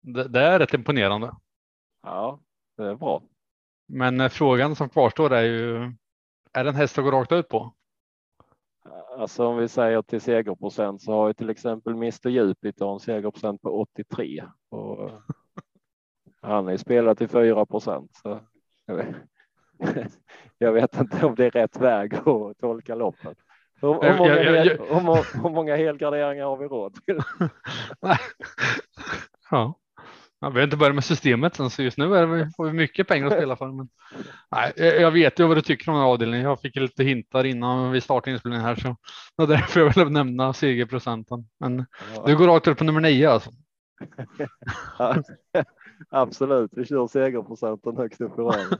Det, 0.00 0.28
det, 0.28 0.40
är 0.40 0.58
rätt 0.58 0.74
imponerande. 0.74 1.32
Ja, 2.02 2.40
det 2.76 2.82
är 2.82 2.94
bra. 2.94 3.22
Men 3.88 4.20
eh, 4.20 4.28
frågan 4.28 4.76
som 4.76 4.88
kvarstår 4.88 5.32
är 5.32 5.42
ju, 5.42 5.92
är 6.52 6.64
det 6.64 6.70
en 6.70 6.76
häst 6.76 6.98
att 6.98 7.04
gå 7.04 7.10
rakt 7.10 7.32
ut 7.32 7.48
på? 7.48 7.74
Alltså 9.18 9.46
om 9.46 9.56
vi 9.56 9.68
säger 9.68 10.02
till 10.02 10.20
segerprocent 10.20 11.02
så 11.02 11.12
har 11.12 11.26
ju 11.26 11.34
till 11.34 11.50
exempel 11.50 11.92
Mr 11.92 12.28
Jupiter 12.28 12.92
en 12.92 13.00
segerprocent 13.00 13.62
på 13.62 13.80
83 13.80 14.44
och 14.70 15.10
han 16.42 16.68
är 16.68 16.76
spelat 16.76 17.18
till 17.18 17.28
4 17.28 17.66
procent. 17.66 18.10
jag 20.58 20.72
vet 20.72 21.00
inte 21.00 21.26
om 21.26 21.34
det 21.34 21.46
är 21.46 21.50
rätt 21.50 21.80
väg 21.80 22.14
att 22.14 22.58
tolka 22.58 22.94
loppet. 22.94 23.38
Hur, 23.80 24.02
hur, 24.02 24.18
många, 24.18 24.36
jag, 24.36 24.44
jag, 24.44 24.66
jag, 24.66 24.78
hur, 24.78 25.42
hur 25.42 25.50
många 25.50 25.76
helgarderingar 25.76 26.44
har 26.44 26.56
vi 26.56 26.66
råd 26.66 26.94
till? 26.94 27.20
ja. 29.50 29.74
Vi 30.40 30.46
har 30.46 30.62
inte 30.62 30.76
börjat 30.76 30.94
med 30.94 31.04
systemet 31.04 31.56
sen, 31.56 31.70
så 31.70 31.82
just 31.82 31.98
nu 31.98 32.16
är 32.16 32.26
vi, 32.26 32.50
får 32.56 32.66
vi 32.66 32.72
mycket 32.72 33.08
pengar 33.08 33.26
att 33.26 33.32
spela 33.32 33.56
för. 33.56 33.72
Men, 33.72 33.88
nej, 34.50 34.72
jag 34.76 35.10
vet 35.10 35.40
ju 35.40 35.46
vad 35.46 35.56
du 35.56 35.62
tycker 35.62 35.88
om 35.90 35.94
den 35.94 36.04
här 36.04 36.10
avdelningen. 36.10 36.46
Jag 36.46 36.60
fick 36.60 36.76
lite 36.76 37.04
hintar 37.04 37.44
innan 37.44 37.92
vi 37.92 38.00
startade 38.00 38.30
inspelningen 38.30 38.64
här, 38.66 38.76
så 38.76 38.88
det 38.88 38.96
var 39.36 39.46
därför 39.46 39.80
jag 39.80 39.94
ville 39.94 40.10
nämna 40.10 40.52
segerprocenten. 40.52 41.48
Men 41.60 41.86
ja. 42.14 42.22
du 42.26 42.36
går 42.36 42.46
rakt 42.46 42.66
upp 42.66 42.78
på 42.78 42.84
nummer 42.84 43.00
nio 43.00 43.30
alltså. 43.30 43.50
Absolut, 46.10 46.70
vi 46.76 46.84
kör 46.84 47.06
segerprocenten 47.06 47.96
högst 47.96 48.20
upp 48.20 48.38
i 48.38 48.42
raden. 48.42 48.78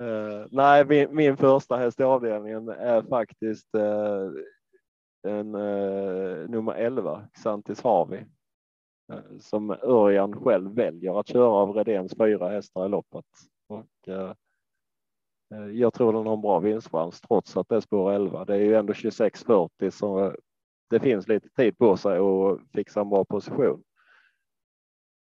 uh, 0.00 0.46
nej, 0.50 0.84
min, 0.84 1.14
min 1.14 1.36
första 1.36 1.76
häst 1.76 2.00
i 2.00 2.02
avdelningen 2.02 2.68
är 2.68 3.02
faktiskt 3.02 3.74
uh, 3.74 4.30
en 5.32 5.54
uh, 5.54 6.48
nummer 6.48 6.72
11, 6.72 7.22
Xantis 7.34 7.82
Harvey, 7.82 8.24
Eh, 9.12 9.38
som 9.38 9.70
Örjan 9.70 10.44
själv 10.44 10.74
väljer 10.74 11.20
att 11.20 11.28
köra 11.28 11.46
av 11.46 11.70
Redéns 11.70 12.14
fyra 12.18 12.48
hästar 12.48 12.86
i 12.86 12.88
loppet. 12.88 13.24
Och, 13.66 14.08
eh, 14.08 14.34
eh, 15.54 15.66
jag 15.66 15.94
tror 15.94 16.12
den 16.12 16.26
har 16.26 16.34
en 16.34 16.40
bra 16.40 16.60
vinstchans 16.60 17.20
trots 17.20 17.56
att 17.56 17.68
det 17.68 17.76
är 17.76 17.80
spår 17.80 18.12
11. 18.12 18.44
Det 18.44 18.54
är 18.54 18.60
ju 18.60 18.74
ändå 18.74 18.94
2640 18.94 19.90
så 19.90 20.36
det 20.90 21.00
finns 21.00 21.28
lite 21.28 21.48
tid 21.48 21.78
på 21.78 21.96
sig 21.96 22.18
att 22.18 22.60
fixa 22.72 23.00
en 23.00 23.10
bra 23.10 23.24
position. 23.24 23.82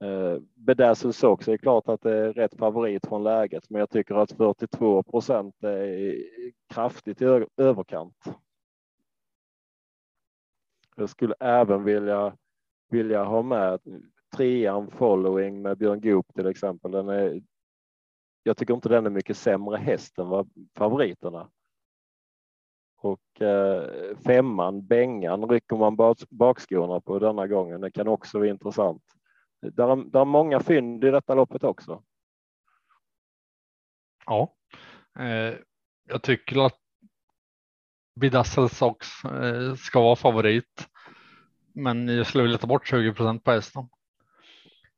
Eh, 0.04 0.38
Bedazzles 0.54 1.24
också 1.24 1.52
är 1.52 1.56
klart 1.56 1.88
att 1.88 2.00
det 2.00 2.16
är 2.16 2.32
rätt 2.32 2.58
favorit 2.58 3.06
från 3.06 3.22
läget, 3.22 3.70
men 3.70 3.78
jag 3.78 3.90
tycker 3.90 4.14
att 4.14 4.32
42 4.32 5.02
procent 5.02 5.64
är 5.64 6.16
kraftigt 6.74 7.22
i 7.22 7.24
överkant. 7.56 8.24
Jag 10.96 11.08
skulle 11.08 11.34
även 11.40 11.84
vilja 11.84 12.36
vilja 12.92 13.24
ha 13.24 13.42
med 13.42 13.80
trean 14.36 14.90
following 14.90 15.62
med 15.62 15.78
Björn 15.78 16.00
Goop 16.00 16.34
till 16.34 16.46
exempel. 16.46 16.90
Den 16.90 17.08
är, 17.08 17.42
jag 18.42 18.56
tycker 18.56 18.74
inte 18.74 18.88
den 18.88 19.06
är 19.06 19.10
mycket 19.10 19.36
sämre 19.36 19.76
häst 19.76 20.18
än 20.18 20.28
vad 20.28 20.50
favoriterna. 20.76 21.50
Och 22.96 23.42
eh, 23.42 24.16
femman, 24.16 24.86
Bengan, 24.86 25.48
rycker 25.48 25.76
man 25.76 26.16
bakskorna 26.30 27.00
på 27.00 27.18
denna 27.18 27.46
gången. 27.46 27.80
Det 27.80 27.90
kan 27.90 28.08
också 28.08 28.38
vara 28.38 28.48
intressant. 28.48 29.02
Där 29.60 29.88
är, 29.88 29.96
där 29.96 30.20
är 30.20 30.24
många 30.24 30.60
fynd 30.60 31.04
i 31.04 31.10
detta 31.10 31.34
loppet 31.34 31.64
också. 31.64 32.02
Ja, 34.26 34.54
eh, 35.18 35.58
jag 36.08 36.22
tycker 36.22 36.66
att 36.66 36.78
Bidassel 38.20 38.68
Sox 38.68 39.24
eh, 39.24 39.74
ska 39.74 40.00
vara 40.00 40.16
favorit. 40.16 40.88
Men 41.74 42.08
jag 42.08 42.26
skulle 42.26 42.42
vilja 42.42 42.58
ta 42.58 42.66
bort 42.66 42.88
20 42.88 43.12
procent 43.12 43.44
på 43.44 43.50
hästen. 43.50 43.88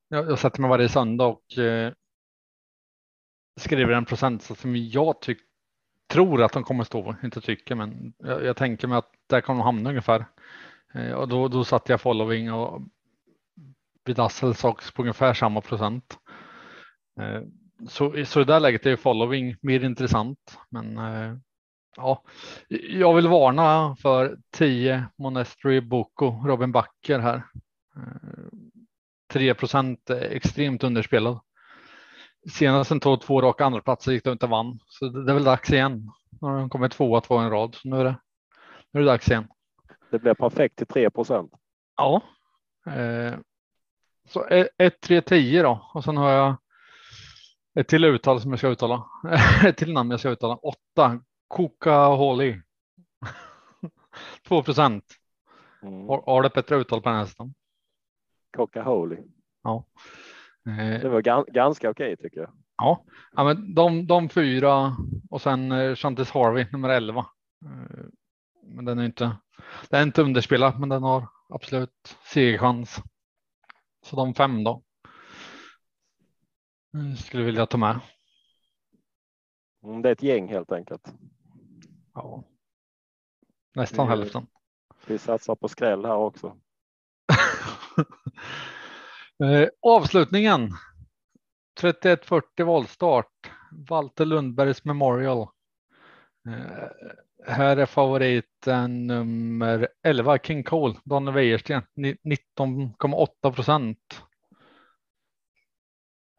Jag, 0.09 0.31
jag 0.31 0.39
sätter 0.39 0.61
mig 0.61 0.71
varje 0.71 0.89
söndag 0.89 1.25
och 1.25 1.59
eh, 1.59 1.93
skriver 3.61 3.93
en 3.93 4.05
procentsats 4.05 4.61
som 4.61 4.77
jag 4.77 5.21
tyck, 5.21 5.39
tror 6.07 6.43
att 6.43 6.53
de 6.53 6.65
kommer 6.65 6.85
stå, 6.85 7.17
inte 7.25 7.41
tycker, 7.41 7.75
men 7.75 8.15
jag, 8.19 8.45
jag 8.45 8.57
tänker 8.57 8.89
mig 8.89 8.99
att 8.99 9.11
där 9.27 9.41
kommer 9.41 9.59
de 9.59 9.65
hamna 9.65 9.91
ungefär. 9.91 10.27
Eh, 10.95 11.13
och 11.13 11.29
då, 11.29 11.49
då 11.49 11.65
satte 11.65 11.93
jag 11.93 12.01
following 12.01 12.53
och 12.53 12.83
Vidassel 14.05 14.55
Sox 14.55 14.93
på 14.93 15.03
ungefär 15.03 15.35
samma 15.35 15.61
procent. 15.61 16.19
Eh, 17.21 17.43
så, 17.89 18.25
så 18.25 18.41
i 18.41 18.45
det 18.45 18.53
där 18.53 18.61
läget 18.61 18.87
är 18.87 18.97
following 18.97 19.57
mer 19.61 19.85
intressant, 19.85 20.59
men 20.71 20.99
eh, 20.99 21.37
ja, 21.97 22.23
jag 22.89 23.15
vill 23.15 23.29
varna 23.29 23.97
för 23.97 24.39
10 24.51 25.05
Monastery 25.19 25.81
Boko, 25.81 26.47
Robin 26.47 26.73
Backer 26.73 27.19
här. 27.19 27.43
3 29.33 29.55
procent 29.55 30.11
extremt 30.11 30.85
underspelad. 30.85 31.41
Senast 32.51 32.89
den 32.89 33.01
tog 33.01 33.21
två 33.21 33.41
raka 33.41 33.65
andra 33.65 33.81
platser 33.81 34.13
gick 34.13 34.25
det 34.25 34.33
inte 34.33 34.47
vann, 34.47 34.79
så 34.87 35.09
det 35.09 35.33
är 35.33 35.35
väl 35.35 35.45
dags 35.45 35.71
igen. 35.71 36.11
Nu 36.31 36.49
har 36.49 36.59
de 36.59 36.71
kommit 36.71 36.93
tvåa 36.93 37.21
två 37.21 37.41
i 37.41 37.45
en 37.45 37.51
rad, 37.51 37.75
så 37.75 37.89
nu 37.89 37.97
är 37.97 38.05
det. 38.05 38.17
Nu 38.91 39.01
är 39.01 39.05
det 39.05 39.11
dags 39.11 39.29
igen. 39.29 39.49
Det 40.11 40.19
blir 40.19 40.35
perfekt 40.35 40.77
till 40.77 40.87
3 40.87 41.11
procent. 41.11 41.53
Ja. 41.97 42.23
Eh, 42.87 43.35
så 44.29 44.45
1, 44.79 45.01
3, 45.01 45.21
10 45.23 45.63
då 45.63 45.91
och 45.95 46.05
sen 46.05 46.17
har 46.17 46.31
jag 46.31 46.57
ett 47.75 47.89
till 47.89 48.05
uttal 48.05 48.41
som 48.41 48.51
jag 48.51 48.59
ska 48.59 48.69
uttala. 48.69 49.05
ett 49.65 49.77
till 49.77 49.93
namn 49.93 50.11
jag 50.11 50.21
ska 50.21 50.29
uttala. 50.29 50.55
8 50.55 51.21
Coca 51.55 52.07
Holly. 52.07 52.61
2 54.49 54.63
procent. 54.63 55.05
Mm. 55.83 56.09
Har, 56.09 56.23
har 56.27 56.43
det 56.43 56.51
bättre 56.55 56.77
uttal 56.77 57.03
på 57.03 57.09
den 57.09 57.19
hästen? 57.19 57.55
Coca 58.57 58.83
Holy. 58.83 59.17
Ja. 59.63 59.87
Eh, 60.67 61.01
det 61.01 61.09
var 61.09 61.23
gan 61.23 61.45
ganska 61.49 61.91
okej 61.91 62.13
okay, 62.13 62.17
tycker 62.17 62.41
jag. 62.41 62.51
Ja, 62.77 63.05
ja 63.33 63.45
men 63.45 63.75
de, 63.75 64.07
de 64.07 64.29
fyra 64.29 64.97
och 65.31 65.43
sen 65.43 65.73
eh, 65.73 65.95
Chantis 65.95 66.31
Harvey 66.31 66.67
nummer 66.73 66.89
11. 66.89 67.21
Eh, 67.65 68.05
men 68.63 68.85
den 68.85 68.99
är 68.99 69.05
inte, 69.05 69.37
den 69.91 70.01
är 70.01 70.07
inte 70.07 70.23
underspelad, 70.23 70.81
men 70.81 70.89
den 70.89 71.03
har 71.03 71.29
absolut 71.49 72.17
segerchans. 72.25 73.03
Så 74.03 74.17
de 74.17 74.35
fem 74.35 74.65
då. 74.65 74.83
Skulle 77.19 77.45
vilja 77.45 77.67
ta 77.67 77.79
med. 77.79 78.01
Mm, 79.85 80.03
det 80.03 80.09
är 80.09 80.13
ett 80.13 80.23
gäng 80.23 80.49
helt 80.49 80.73
enkelt. 80.73 81.15
Ja. 82.15 82.45
Nästan 83.75 84.07
vi, 84.07 84.11
hälften. 84.11 84.47
Vi 85.07 85.19
satsar 85.19 85.55
på 85.55 85.69
skräll 85.69 86.05
här 86.05 86.17
också. 86.17 86.57
Eh, 89.43 89.69
avslutningen. 89.83 90.71
3140 91.81 92.65
voltstart. 92.67 93.51
Walter 93.89 94.25
Lundbergs 94.25 94.85
Memorial. 94.85 95.49
Eh, 96.49 96.89
här 97.47 97.77
är 97.77 97.87
favoriten 97.87 99.07
nummer 99.07 99.89
11 100.03 100.39
King 100.39 100.65
Cole, 100.65 100.95
Daniel 101.05 101.35
Wäjersten 101.35 101.83
19,8 101.97 103.53
procent. 103.53 104.23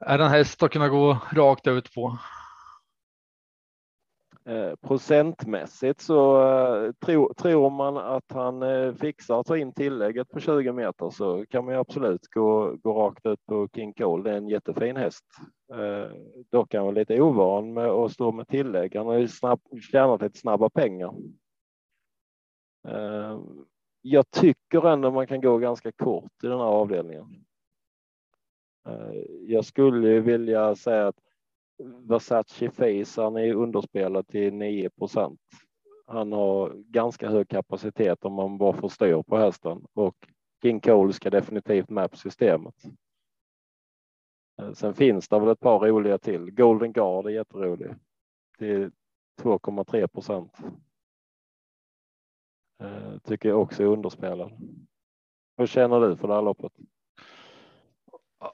Är 0.05 0.17
den 0.17 0.29
häst 0.29 0.63
att 0.63 0.71
kunna 0.71 0.89
gå 0.89 1.17
rakt 1.31 1.67
ut 1.67 1.93
på? 1.93 2.17
Eh, 4.47 4.75
procentmässigt 4.75 6.01
så 6.01 6.41
eh, 6.41 6.91
tro, 6.91 7.33
tror 7.33 7.69
man 7.69 7.97
att 7.97 8.31
han 8.31 8.63
eh, 8.63 8.93
fixar 8.93 9.39
att 9.39 9.45
ta 9.47 9.57
in 9.57 9.73
tillägget 9.73 10.29
på 10.29 10.39
20 10.39 10.71
meter 10.71 11.09
så 11.09 11.45
kan 11.45 11.65
man 11.65 11.73
ju 11.73 11.79
absolut 11.79 12.27
gå, 12.27 12.75
gå 12.83 12.93
rakt 12.93 13.25
ut 13.25 13.45
på 13.45 13.67
King 13.75 13.93
Cole. 13.93 14.23
Det 14.23 14.31
är 14.31 14.37
en 14.37 14.49
jättefin 14.49 14.95
häst. 14.95 15.25
Dock 16.51 16.73
är 16.73 16.79
han 16.79 16.93
lite 16.93 17.21
ovan 17.21 17.73
med 17.73 17.85
att 17.85 18.11
stå 18.11 18.31
med 18.31 18.47
tillägg. 18.47 18.95
Han 18.95 19.05
har 19.05 19.17
ju 19.17 19.27
snabb, 19.27 19.59
tjänat 19.91 20.21
lite 20.21 20.39
snabba 20.39 20.69
pengar. 20.69 21.13
Jag 24.01 24.31
tycker 24.31 24.87
ändå 24.87 25.11
man 25.11 25.27
kan 25.27 25.41
gå 25.41 25.57
ganska 25.57 25.91
kort 25.91 26.43
i 26.43 26.47
den 26.47 26.59
här 26.59 26.65
avdelningen. 26.65 27.45
Jag 29.47 29.65
skulle 29.65 30.19
vilja 30.19 30.75
säga 30.75 31.07
att 31.07 31.24
Versace 31.83 32.71
Face, 32.71 33.21
han 33.21 33.35
är 33.35 33.53
underspelad 33.53 34.27
till 34.27 34.53
9 34.53 34.89
procent. 34.89 35.39
Han 36.05 36.31
har 36.31 36.73
ganska 36.75 37.29
hög 37.29 37.49
kapacitet 37.49 38.25
om 38.25 38.33
man 38.33 38.57
bara 38.57 38.73
får 38.73 38.89
styr 38.89 39.23
på 39.23 39.37
hästen 39.37 39.85
och 39.93 40.15
King 40.61 40.79
Cole 40.79 41.13
ska 41.13 41.29
definitivt 41.29 41.89
med 41.89 42.11
på 42.11 42.17
systemet. 42.17 42.75
Eh, 44.61 44.73
sen 44.73 44.93
finns 44.93 45.27
det 45.27 45.39
väl 45.39 45.49
ett 45.49 45.59
par 45.59 45.79
roliga 45.79 46.17
till. 46.17 46.51
Golden 46.51 46.93
Guard 46.93 47.25
är 47.25 47.29
jätterolig 47.29 47.95
till 48.57 48.91
2,3 49.41 50.07
procent. 50.07 50.57
Eh, 52.79 53.17
tycker 53.17 53.49
jag 53.49 53.61
också 53.61 53.83
är 53.83 53.87
underspelad. 53.87 54.51
Hur 55.57 55.65
känner 55.65 55.99
du 55.99 56.15
för 56.15 56.27
det 56.27 56.33
här 56.33 56.41
loppet? 56.41 56.73
Eh, 58.41 58.51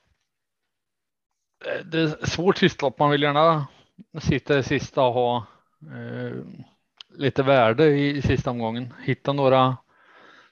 Eh, 1.65 1.85
det 1.85 1.99
är 1.99 2.25
svårt 2.25 2.57
sistlopp. 2.57 2.99
Man 2.99 3.11
vill 3.11 3.21
gärna 3.21 3.67
sitta 4.21 4.57
i 4.57 4.63
sista 4.63 5.01
och 5.03 5.13
ha 5.13 5.45
eh, 5.81 6.43
lite 7.09 7.43
värde 7.43 7.85
i, 7.85 8.17
i 8.17 8.21
sista 8.21 8.49
omgången. 8.51 8.93
Hitta 9.03 9.33
några, 9.33 9.77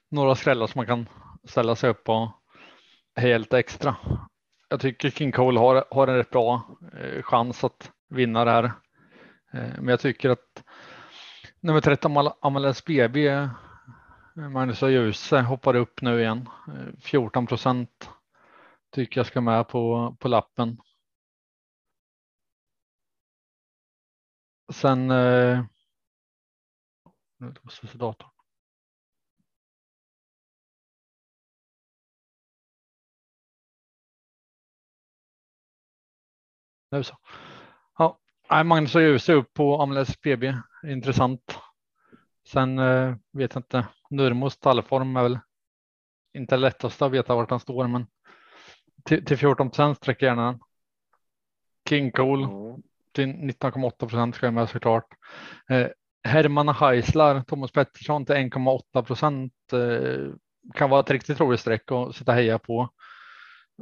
några 0.10 0.36
skrällar 0.36 0.68
som 0.68 0.80
man 0.80 0.86
kan 0.86 1.10
ställa 1.44 1.76
sig 1.76 1.90
upp 1.90 2.10
och 2.10 2.30
helt 3.16 3.54
extra. 3.54 3.96
Jag 4.70 4.80
tycker 4.80 5.10
King 5.10 5.32
Cole 5.32 5.60
har, 5.60 5.86
har 5.92 6.08
en 6.08 6.16
rätt 6.16 6.30
bra 6.30 6.62
eh, 7.02 7.22
chans 7.22 7.64
att 7.64 7.92
vinna 8.10 8.46
det 8.46 8.52
här. 8.52 8.64
Eh, 9.54 9.74
men 9.78 9.88
jag 9.88 10.00
tycker 10.00 10.30
att 10.30 10.64
nummer 11.60 11.82
13 11.82 12.30
Amalens 12.42 12.86
BB 12.86 13.28
eh, 13.28 13.50
Magnus 14.34 14.84
och 14.84 14.92
Ljuse 14.92 15.42
hoppar 15.42 15.76
upp 15.76 16.02
nu 16.02 16.22
igen. 16.22 16.50
Eh, 16.68 17.00
14 17.02 17.48
procent 17.48 18.10
tycker 18.92 19.20
jag 19.20 19.28
ska 19.28 19.42
med 19.42 19.68
på, 19.68 20.16
på 20.20 20.28
lappen. 20.28 20.78
Sen. 24.70 25.12
Eh, 25.12 25.64
nu 27.38 27.54
måste 27.62 27.88
se 27.88 27.98
datorn. 27.98 28.30
Nu 36.92 37.04
så. 37.04 37.18
Ja, 37.98 38.20
Magnus 38.64 38.96
och 38.96 39.02
Ljus 39.02 39.30
upp 39.30 39.54
på 39.54 39.82
Amles 39.82 40.18
PB. 40.18 40.44
Intressant. 40.84 41.60
Sen 42.48 42.80
eh, 42.80 43.16
vet 43.32 43.54
jag 43.54 43.60
inte. 43.60 43.88
Nurmos 44.10 44.54
stallform 44.54 45.18
är 45.18 45.24
väl 45.24 45.40
inte 46.34 46.58
lättast 46.58 47.02
att 47.02 47.12
veta 47.12 47.36
vart 47.36 47.50
han 47.50 47.60
står, 47.60 47.88
men 47.88 48.08
till, 49.04 49.26
till 49.26 49.38
14 49.38 49.70
procent 49.70 49.98
sträcker 49.98 50.26
gärna 50.26 50.46
den. 50.46 50.60
King 51.90 52.12
Cool. 52.12 52.44
Mm 52.44 52.82
till 53.12 53.28
19,8 53.28 53.92
procent 54.00 54.36
ska 54.36 54.46
jag 54.46 54.54
med 54.54 54.70
såklart. 54.70 55.08
Eh, 55.70 55.88
Herman 56.24 56.70
Heislar, 56.70 57.42
Thomas 57.42 57.72
Pettersson 57.72 58.26
till 58.26 58.36
1,8 58.36 59.04
procent 59.04 59.54
eh, 59.74 60.34
kan 60.74 60.90
vara 60.90 61.00
ett 61.00 61.12
riktigt 61.12 61.40
roligt 61.40 61.60
streck 61.60 61.92
att 61.92 62.16
sitta 62.16 62.32
heja 62.32 62.60
på 62.60 62.90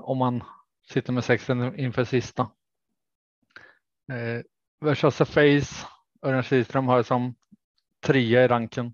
om 0.01 0.17
man 0.17 0.43
sitter 0.89 1.13
med 1.13 1.23
sexen 1.23 1.79
inför 1.79 2.03
sista. 2.03 2.41
Eh, 4.11 4.41
Versace 4.79 5.25
Face, 5.25 5.87
Örjan 6.21 6.43
Kihlström 6.43 6.87
har 6.87 6.95
jag 6.95 7.05
som 7.05 7.35
trea 8.05 8.43
i 8.43 8.47
ranken. 8.47 8.93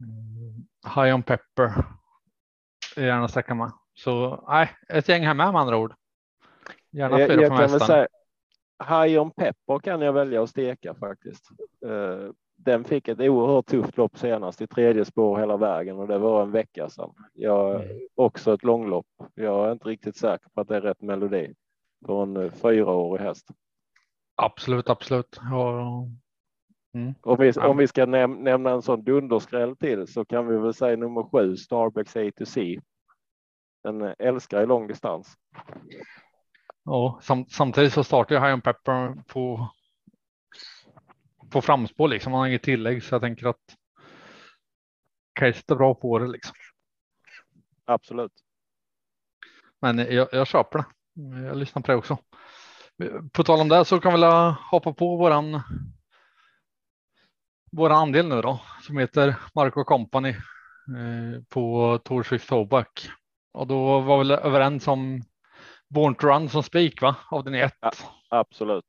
Mm, 0.00 0.66
High 0.94 1.14
on 1.14 1.22
Pepper. 1.22 1.84
Gärna 2.96 3.28
sträcka 3.28 3.54
med. 3.54 3.72
Så 3.94 4.44
nej, 4.48 4.76
ett 4.88 5.08
gäng 5.08 5.26
här 5.26 5.34
med 5.34 5.52
med 5.52 5.60
andra 5.60 5.76
ord. 5.76 5.94
Gärna 6.94 7.16
fyra 7.16 7.32
jag, 7.32 7.42
jag 7.42 7.58
kan 7.58 7.70
väl 7.70 7.80
säga 7.80 8.06
High 8.88 9.22
on 9.22 9.30
pepper 9.30 9.78
kan 9.78 10.00
jag 10.00 10.12
välja 10.12 10.42
att 10.42 10.50
steka 10.50 10.94
faktiskt. 10.94 11.48
Uh, 11.86 12.30
den 12.56 12.84
fick 12.84 13.08
ett 13.08 13.20
oerhört 13.20 13.66
tufft 13.66 13.96
lopp 13.96 14.18
senast 14.18 14.60
i 14.60 14.66
tredje 14.66 15.04
spår 15.04 15.38
hela 15.38 15.56
vägen 15.56 15.98
och 15.98 16.08
det 16.08 16.18
var 16.18 16.42
en 16.42 16.50
vecka 16.50 16.88
sedan. 16.88 17.10
Jag 17.32 17.74
Mm. 17.74 17.98
också 18.14 18.54
ett 18.54 18.64
långlopp. 18.64 19.06
Jag 19.34 19.68
är 19.68 19.72
inte 19.72 19.88
riktigt 19.88 20.16
säker 20.16 20.48
på 20.54 20.60
att 20.60 20.68
det 20.68 20.76
är 20.76 20.80
rätt 20.80 21.02
melodi 21.02 21.54
på 22.06 22.16
en 22.16 22.36
eh, 22.36 22.50
fyraårig 22.50 23.24
häst. 23.24 23.48
Absolut, 24.36 24.90
absolut. 24.90 25.40
Ja, 25.50 26.08
Om 27.22 27.36
vi, 27.38 27.52
om 27.52 27.76
vi 27.76 27.86
ska 27.86 28.06
näm 28.06 28.32
nämna 28.32 28.70
en 28.70 28.82
sån 28.82 29.04
dunderskräll 29.04 29.76
till 29.76 30.06
så 30.06 30.24
kan 30.24 30.46
vi 30.46 30.56
väl 30.56 30.74
säga 30.74 30.96
nummer 30.96 31.22
sju, 31.22 31.56
Starbucks 31.56 32.16
A 32.16 32.30
to 32.36 32.44
C. 32.44 32.80
Den 33.82 34.02
eh, 34.02 34.12
älskar 34.18 34.62
i 34.62 34.66
lång 34.66 34.86
distans. 34.86 35.34
Ja, 36.84 37.18
sam, 37.22 37.46
samtidigt 37.48 37.92
så 37.92 38.04
startar 38.04 38.34
jag 38.34 38.50
High 38.50 38.60
Pepper 38.60 39.14
på. 39.26 39.70
På 41.50 41.62
framspår 41.62 42.08
liksom. 42.08 42.32
Han 42.32 42.40
har 42.40 42.48
inget 42.48 42.62
tillägg 42.62 43.02
så 43.02 43.14
jag 43.14 43.22
tänker 43.22 43.46
att. 43.46 43.76
Case 45.32 45.62
är 45.68 45.74
bra 45.74 45.94
på 45.94 46.18
det 46.18 46.26
liksom. 46.26 46.56
Absolut. 47.84 48.32
Men 49.80 49.98
jag, 49.98 50.28
jag 50.32 50.46
köper 50.46 50.78
det. 50.78 50.84
Jag 51.46 51.56
lyssnar 51.56 51.82
på 51.82 51.92
det 51.92 51.98
också. 51.98 52.18
På 53.32 53.44
tal 53.44 53.60
om 53.60 53.68
det 53.68 53.84
så 53.84 54.00
kan 54.00 54.14
vi 54.14 54.20
väl 54.20 54.54
hoppa 54.70 54.92
på 54.92 55.16
våran. 55.16 55.60
Våran 57.72 57.98
andel 57.98 58.28
nu 58.28 58.42
då 58.42 58.60
som 58.82 58.98
heter 58.98 59.36
Marco 59.54 59.84
Company 59.84 60.30
eh, 60.30 61.42
på 61.48 61.98
Torsvift 62.04 62.48
Tobak. 62.48 63.08
Och 63.52 63.66
då 63.66 64.00
var 64.00 64.18
vi 64.18 64.28
väl 64.28 64.38
överens 64.38 64.88
om 64.88 65.22
Born 65.94 66.14
to 66.14 66.26
Run 66.26 66.48
som 66.48 66.62
spik 66.62 67.02
va? 67.02 67.16
Avdelning 67.30 67.60
1. 67.60 67.74
Ja. 67.80 67.90
Absolut. 68.28 68.84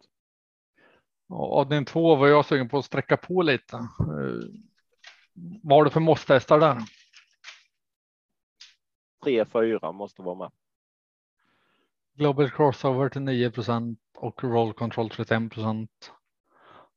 Och 1.30 1.58
avdelning 1.58 1.86
2 1.86 2.15
var 2.15 2.28
jag 2.28 2.46
sugen 2.46 2.70
på 2.70 2.78
att 2.78 2.86
sträcka 2.86 3.18
på 3.18 3.41
lite. 3.41 3.76
Eh, 3.76 4.65
vad 5.63 5.78
har 5.78 5.84
du 5.84 5.89
för 5.89 6.00
måste-hästar 6.00 6.60
där? 6.60 6.78
3-4 9.26 9.91
måste 9.91 10.22
vara 10.22 10.36
med. 10.36 10.52
Global 12.18 12.50
Crossover 12.50 13.10
till 13.10 13.22
9% 13.22 13.98
och 14.18 14.44
Roll 14.44 14.74
Control 14.74 15.10
35 15.10 15.50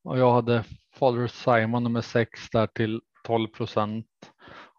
Och 0.03 0.19
jag 0.19 0.33
hade 0.33 0.65
Father 0.93 1.27
Simon 1.27 1.85
nummer 1.85 2.01
6 2.01 2.51
där 2.51 2.67
till 2.67 3.01
12% 3.27 4.05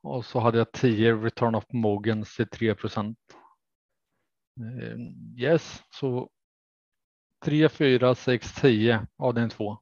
Och 0.02 0.26
så 0.26 0.40
hade 0.40 0.58
jag 0.58 0.72
10 0.72 1.14
Return 1.14 1.56
of 1.56 1.66
Mogens 1.74 2.36
till 2.36 2.50
3 2.50 2.76
Yes, 5.38 5.84
så 5.90 6.30
3, 7.46 7.70
4, 7.70 8.16
6, 8.16 8.54
10 8.54 9.08
av 9.18 9.34
den 9.34 9.50
2. 9.50 9.78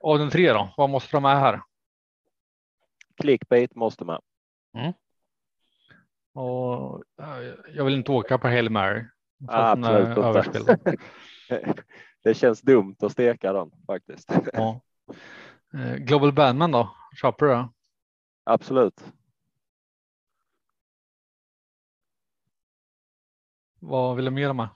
Av 0.00 0.18
den 0.18 0.30
3 0.30 0.52
då, 0.52 0.74
vad 0.76 0.90
måste 0.90 1.16
de 1.16 1.22
med 1.22 1.40
här? 1.40 1.62
Clickbait 3.16 3.74
måste 3.74 4.04
med. 4.04 4.20
Och 6.34 7.02
eh, 7.20 7.54
jag 7.74 7.84
vill 7.84 7.94
inte 7.94 8.12
åka 8.12 8.38
på 8.38 8.48
Hail 8.48 8.70
Mary. 8.70 9.04
är 9.48 9.74
Absolut. 10.18 10.78
Det 12.22 12.34
känns 12.34 12.60
dumt 12.60 12.96
att 13.02 13.12
steka 13.12 13.52
den 13.52 13.70
faktiskt. 13.86 14.32
Ja. 14.52 14.80
Eh, 15.74 15.94
Global 15.94 16.32
Bandman 16.32 16.70
då? 16.70 16.96
Köper 17.20 17.46
du 17.46 17.52
det? 17.52 17.68
Absolut. 18.44 19.12
Vad 23.80 24.16
vill 24.16 24.24
du 24.24 24.30
mer 24.30 24.52
med? 24.52 24.68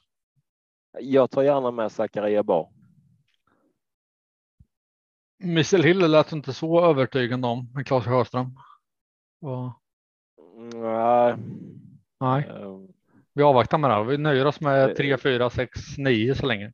Jag 1.01 1.31
tar 1.31 1.43
gärna 1.43 1.71
med 1.71 1.93
Zakaria 1.93 2.43
Bar. 2.43 2.69
Missile 5.39 5.87
Hill 5.89 5.99
lät 6.11 6.33
inte 6.33 6.53
så 6.53 6.85
övertygande 6.85 7.49
om 7.49 7.71
med 7.75 7.87
Claes 7.87 8.05
Sjöström. 8.05 8.59
Och, 9.41 9.73
Nej. 10.75 11.37
nej, 12.21 12.45
eh, 12.51 12.79
vi 13.35 13.43
avvaktar 13.43 13.79
med 13.79 13.91
det. 13.91 14.05
Vi 14.05 14.19
nöjer 14.19 14.45
oss 14.47 14.61
med 14.61 14.91
Eh, 14.91 14.95
3, 14.97 15.17
4, 15.19 15.51
6, 15.51 15.81
9 15.99 16.35
så 16.35 16.47
länge. 16.47 16.73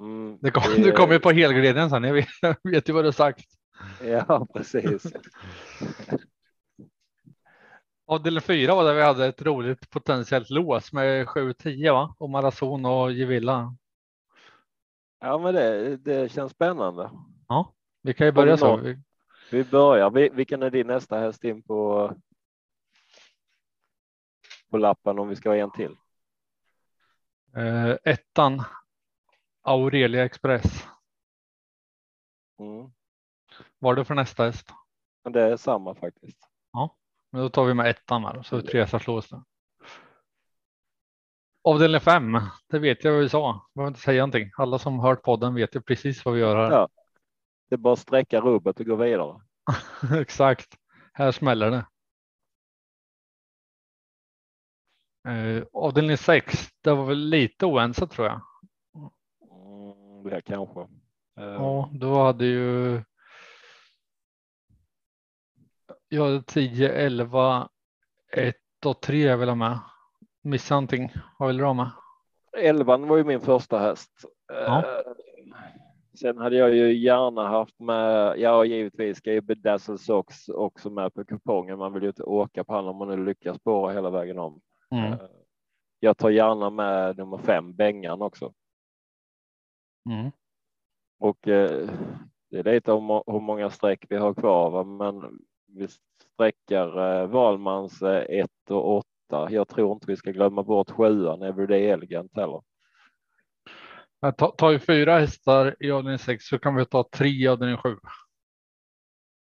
mm, 0.00 0.38
Det, 0.40 0.50
kom, 0.50 0.62
det- 0.82 0.92
kommer 0.92 1.12
ju 1.14 1.20
på 1.20 1.30
helgarderingen 1.30 1.90
sen. 1.90 2.04
Jag 2.04 2.14
vet, 2.14 2.28
jag 2.42 2.56
vet 2.62 2.88
ju 2.88 2.92
vad 2.92 3.04
du 3.04 3.12
sagt. 3.12 3.44
Ja, 4.04 4.46
precis. 4.54 5.02
Avdelning 8.06 8.40
4 8.42 8.74
var 8.74 8.84
där 8.84 8.94
vi 8.94 9.02
hade 9.02 9.26
ett 9.26 9.42
roligt 9.42 9.90
potentiellt 9.90 10.50
lås 10.50 10.92
med 10.92 11.28
7, 11.28 11.52
10 11.52 11.92
va? 11.92 12.14
Och 12.18 12.30
Marazon 12.30 12.84
och 12.84 13.12
Gevilla. 13.12 13.76
Ja, 15.20 15.38
men 15.38 15.54
det, 15.54 15.96
det 15.96 16.32
känns 16.32 16.52
spännande. 16.52 17.10
Vi 18.02 18.14
kan 18.14 18.26
ju 18.26 18.32
börja 18.32 18.56
så. 18.56 18.76
Vi- 18.76 19.02
Vi 19.50 19.64
börjar. 19.64 20.10
Vi- 20.10 20.28
Vilken 20.28 20.62
är 20.62 20.70
din 20.70 20.86
nästa 20.86 21.18
häst 21.18 21.44
in 21.44 21.62
på? 21.62 22.12
På 24.70 24.78
lappen 24.78 25.18
om 25.18 25.28
vi 25.28 25.36
ska 25.36 25.48
ha 25.48 25.56
en 25.56 25.70
till. 25.70 25.96
Eh, 27.56 27.96
ettan. 28.04 28.62
Aurelia 29.62 30.24
Express. 30.24 30.86
Mm. 32.58 32.90
Vad 33.78 33.92
är 33.92 33.96
det 33.96 34.04
för 34.04 34.14
nästa 34.14 34.44
häst? 34.44 34.70
Det 35.30 35.42
är 35.42 35.56
samma 35.56 35.94
faktiskt. 35.94 36.45
Men 37.32 37.40
då 37.42 37.48
tar 37.48 37.64
vi 37.64 37.74
med 37.74 37.90
ettan 37.90 38.24
här 38.24 38.42
så 38.42 38.62
tre 38.62 38.80
hästar 38.80 38.98
slås 38.98 39.28
det. 39.28 39.42
Avdelning 41.62 42.00
fem, 42.00 42.38
det 42.70 42.78
vet 42.78 43.04
jag 43.04 43.12
vad 43.12 43.20
vi 43.20 43.28
sa. 43.28 43.66
Behöver 43.74 43.88
inte 43.88 44.00
säga 44.00 44.22
någonting. 44.22 44.50
Alla 44.56 44.78
som 44.78 44.98
hört 45.00 45.22
podden 45.22 45.54
vet 45.54 45.76
ju 45.76 45.80
precis 45.80 46.24
vad 46.24 46.34
vi 46.34 46.40
gör 46.40 46.56
här. 46.56 46.70
Ja. 46.70 46.88
Det 47.68 47.74
är 47.74 47.78
bara 47.78 47.92
att 47.92 47.98
sträcka 47.98 48.40
rubbet 48.40 48.80
och 48.80 48.86
gå 48.86 48.96
vidare. 48.96 49.40
Exakt. 50.20 50.76
Här 51.12 51.32
smäller 51.32 51.70
det. 51.70 51.86
Eh, 55.28 55.64
avdelning 55.72 56.16
sex, 56.16 56.68
det 56.80 56.94
var 56.94 57.04
väl 57.04 57.18
lite 57.18 57.66
oense 57.66 58.06
tror 58.06 58.26
jag. 58.26 58.40
Mm, 59.50 60.24
det 60.24 60.40
kanske. 60.40 60.80
Eh, 60.80 61.44
Ja, 61.44 61.90
då 61.92 62.22
hade 62.22 62.46
ju. 62.46 63.02
Jag 66.08 66.24
hade 66.24 66.42
10, 66.42 66.92
11, 66.92 67.68
1 68.32 68.56
och 68.86 69.00
3 69.00 69.22
jag 69.22 69.36
vill 69.38 69.48
ha 69.48 69.56
med. 69.56 69.78
Missa 70.42 70.74
någonting. 70.74 71.12
Vad 71.38 71.46
vill 71.46 71.56
du 71.56 71.64
ha 71.64 71.74
med? 71.74 71.90
Elvan 72.58 73.08
var 73.08 73.16
ju 73.16 73.24
min 73.24 73.40
första 73.40 73.78
häst. 73.78 74.10
Ja. 74.48 74.78
Eh, 74.78 75.12
Sen 76.20 76.38
hade 76.38 76.56
jag 76.56 76.74
ju 76.74 76.96
gärna 76.96 77.48
haft 77.48 77.80
med, 77.80 78.38
ja 78.38 78.64
givetvis 78.64 79.18
ska 79.18 79.32
ju 79.32 79.40
Bedazzle 79.40 79.98
Sox 79.98 80.48
också 80.48 80.90
med 80.90 81.14
på 81.14 81.24
kupongen. 81.24 81.78
Man 81.78 81.92
vill 81.92 82.02
ju 82.02 82.08
inte 82.08 82.22
åka 82.22 82.64
på 82.64 82.74
honom 82.74 82.90
om 82.90 83.08
man 83.08 83.18
nu 83.18 83.24
lyckas 83.24 83.56
spåra 83.56 83.92
hela 83.92 84.10
vägen 84.10 84.38
om. 84.38 84.60
Mm. 84.90 85.12
Eh, 85.12 85.18
Jag 86.00 86.16
tar 86.16 86.30
gärna 86.30 86.70
med 86.70 87.16
nummer 87.16 87.38
fem, 87.38 87.74
Bengan 87.74 88.22
också. 88.22 88.52
Mm. 90.10 90.30
Och 91.18 91.48
eh, 91.48 91.88
det 92.50 92.58
är 92.58 92.64
lite 92.64 92.92
om 92.92 93.22
hur 93.26 93.40
många 93.40 93.70
streck 93.70 94.06
vi 94.08 94.16
har 94.16 94.34
kvar, 94.34 94.70
va? 94.70 94.84
men 94.84 95.38
vi 95.66 95.88
sträckar 95.88 97.20
eh, 97.22 97.26
Valmans 97.26 98.02
eh, 98.02 98.40
1 98.40 98.50
och 98.70 98.96
8. 98.96 99.06
Jag 99.50 99.68
tror 99.68 99.92
inte 99.92 100.06
vi 100.06 100.16
ska 100.16 100.30
glömma 100.30 100.62
bort 100.62 100.90
sjuan, 100.90 101.42
Everyday 101.42 101.86
Elegant 101.86 102.36
heller. 102.36 102.62
Jag 104.20 104.36
tar, 104.36 104.70
vi 104.70 104.78
fyra 104.78 105.18
hästar 105.18 105.76
i 105.80 105.90
avdelning 105.90 106.18
6 106.18 106.44
så 106.44 106.58
kan 106.58 106.74
vi 106.74 106.84
ta 106.84 107.08
tre 107.12 107.28
i 107.28 107.48
avdelning 107.48 107.76
7. 107.76 107.96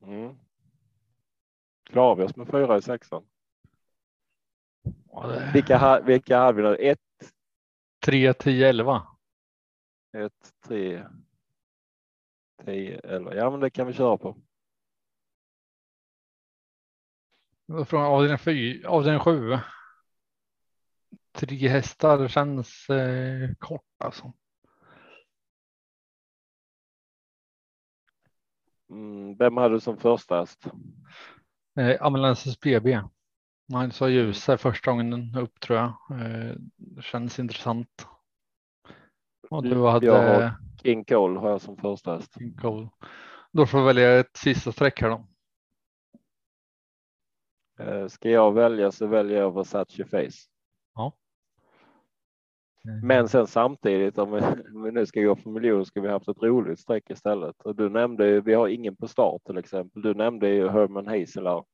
Mm. 0.04 0.36
Klarar 1.84 2.16
vi 2.16 2.24
oss 2.24 2.36
med 2.36 2.48
fyra 2.48 2.78
i 2.78 2.82
sexan? 2.82 3.26
Ja, 5.12 5.28
det 5.28 5.52
Vilka, 5.54 6.02
vilka 6.02 6.38
hade 6.38 6.62
vi 6.62 6.64
nu? 6.64 6.76
1, 6.76 7.00
3, 8.06 8.34
10, 8.34 8.70
11. 8.70 9.08
1, 10.14 10.34
3, 10.68 11.06
10, 12.66 13.00
11. 13.00 13.36
Ja, 13.36 13.52
men 13.52 13.60
det 13.60 13.70
kan 13.70 13.88
vi 13.88 13.94
köra 13.94 14.18
på. 14.18 14.38
Från 17.88 18.02
avdelning 18.04 18.38
4, 18.38 18.90
avdelning 18.90 19.20
7. 19.20 19.58
Tre 21.32 21.68
hästar 21.68 22.28
känns 22.28 22.90
eh, 22.90 23.50
kort 23.60 23.82
alltså. 24.04 24.34
Mm, 28.90 29.36
vem 29.38 29.58
hade 29.58 29.76
du 29.76 29.80
som 29.80 29.98
första 29.98 30.40
häst? 30.40 30.66
Eh, 31.80 32.02
Amalensis 32.06 32.60
BB. 32.60 33.02
Han 33.74 33.92
sa 33.92 34.10
ljusare 34.10 34.58
första 34.58 34.92
gången 34.92 35.36
upp 35.38 35.60
tror 35.60 35.80
jag. 35.80 35.94
Eh, 36.22 36.56
känns 37.02 37.40
intressant. 37.40 38.08
Och 39.50 39.64
du 39.64 39.86
hade 39.88 40.06
Jag 40.06 40.34
har- 40.42 40.54
King 40.84 41.06
Cole 41.06 41.40
har 41.40 41.50
jag 41.50 41.62
som 41.62 41.78
första 41.78 42.16
häst. 42.16 42.34
King 42.40 42.58
Cole. 42.58 42.90
Då 43.52 43.66
får 43.66 43.80
vi 43.80 43.86
välja 43.86 44.20
ett 44.20 44.38
sista 44.38 44.72
streck 44.72 45.02
här 45.02 45.10
då. 45.10 45.28
Eh, 47.80 48.08
Ska 48.08 48.30
jag 48.30 48.54
välja 48.54 48.92
så 48.92 49.08
väljer 49.08 49.38
jag 49.38 49.56
Versace 49.56 50.06
Face. 50.06 50.50
Men 53.04 53.30
sen 53.30 53.48
samtidigt 53.48 54.18
om 54.18 54.32
vi, 54.32 54.40
om 54.76 54.84
vi 54.84 54.92
nu 54.92 55.06
ska 55.06 55.22
gå 55.22 55.36
för 55.36 55.50
miljon 55.50 55.86
ska 55.86 56.02
vi 56.02 56.10
haft 56.10 56.28
ett 56.28 56.44
roligt 56.44 56.80
streck 56.80 57.10
istället. 57.10 57.62
Och 57.62 57.76
du 57.76 57.90
nämnde 57.90 58.28
ju, 58.28 58.42
vi 58.42 58.54
har 58.54 58.68
ingen 58.68 58.96
på 58.96 59.08
start 59.08 59.42
till 59.46 59.58
exempel. 59.58 60.02
Du 60.02 60.14
nämnde 60.14 60.50
ju 60.50 60.70
Herman 60.70 61.08
Hazelar. 61.08 61.66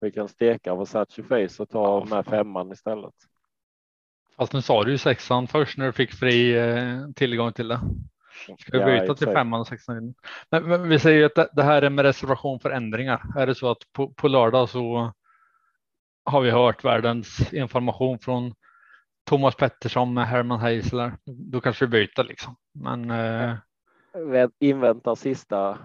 Vi 0.00 0.12
kan 0.12 0.28
steka 0.28 0.74
Versace 0.74 1.22
Face 1.22 1.62
och 1.62 1.68
ta 1.68 2.04
med 2.04 2.26
femman 2.26 2.72
istället. 2.72 3.14
Fast 4.36 4.52
nu 4.52 4.62
sa 4.62 4.84
du 4.84 4.90
ju 4.90 4.98
sexan 4.98 5.46
först 5.46 5.78
när 5.78 5.86
du 5.86 5.92
fick 5.92 6.12
fri 6.12 6.58
eh, 6.58 7.10
tillgång 7.16 7.52
till 7.52 7.68
det. 7.68 7.80
Ska 8.58 8.72
vi 8.72 8.78
Ja, 8.78 8.86
byta 8.86 9.14
till 9.14 9.28
exakt. 9.28 9.32
femman 9.38 9.60
och 9.60 9.66
sexan? 9.66 10.14
Men, 10.50 10.64
men 10.64 10.88
vi 10.88 10.98
säger 10.98 11.24
att 11.26 11.34
det, 11.34 11.48
det 11.52 11.62
här 11.62 11.82
är 11.82 11.90
med 11.90 12.04
reservation 12.04 12.60
för 12.60 12.70
ändringar. 12.70 13.22
Är 13.36 13.46
det 13.46 13.54
så 13.54 13.70
att 13.70 13.92
på, 13.92 14.08
på 14.12 14.28
lördag 14.28 14.68
så 14.68 15.12
har 16.24 16.40
vi 16.40 16.50
hört 16.50 16.84
världens 16.84 17.52
information 17.52 18.18
från 18.18 18.54
Thomas 19.26 19.54
Pettersson 19.56 20.14
med 20.14 20.26
Herman 20.28 20.60
Heisler. 20.60 21.12
Då 21.24 21.60
kanske 21.60 21.86
vi 21.86 21.90
byter 21.90 22.24
liksom. 22.24 22.56
Men 22.74 23.10
eh, 23.10 23.54
Vä- 24.14 24.50
Inväntar 24.60 25.14
sista, 25.14 25.78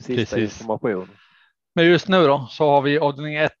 sista 0.00 0.36
Precis. 0.36 0.60
information. 0.60 1.08
Men 1.74 1.86
just 1.86 2.08
nu 2.08 2.26
då 2.26 2.46
så 2.50 2.70
har 2.70 2.82
vi 2.82 2.98
avdelning 2.98 3.34
1. 3.36 3.52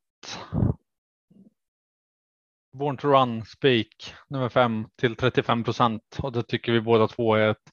Born 2.72 2.96
to 2.96 3.08
Run 3.08 3.44
Speak 3.44 4.14
nummer 4.28 4.48
5 4.48 4.86
till 5.00 5.16
35 5.16 5.64
procent 5.64 6.18
och 6.22 6.32
det 6.32 6.42
tycker 6.42 6.72
vi 6.72 6.80
båda 6.80 7.08
två 7.08 7.34
är 7.34 7.48
ett 7.48 7.72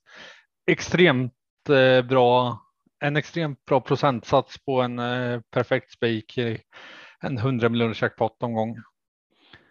extremt 0.67 1.33
eh, 1.69 2.05
bra, 2.05 2.59
en 3.03 3.17
extremt 3.17 3.65
bra 3.65 3.81
procentsats 3.81 4.57
på 4.65 4.81
en 4.81 4.99
eh, 4.99 5.39
perfekt 5.51 5.91
spik 5.91 6.37
i 6.37 6.57
en 7.23 7.37
100 7.37 7.69
miljoner 7.69 7.97
jackpot 8.01 8.43
omgång. 8.43 8.77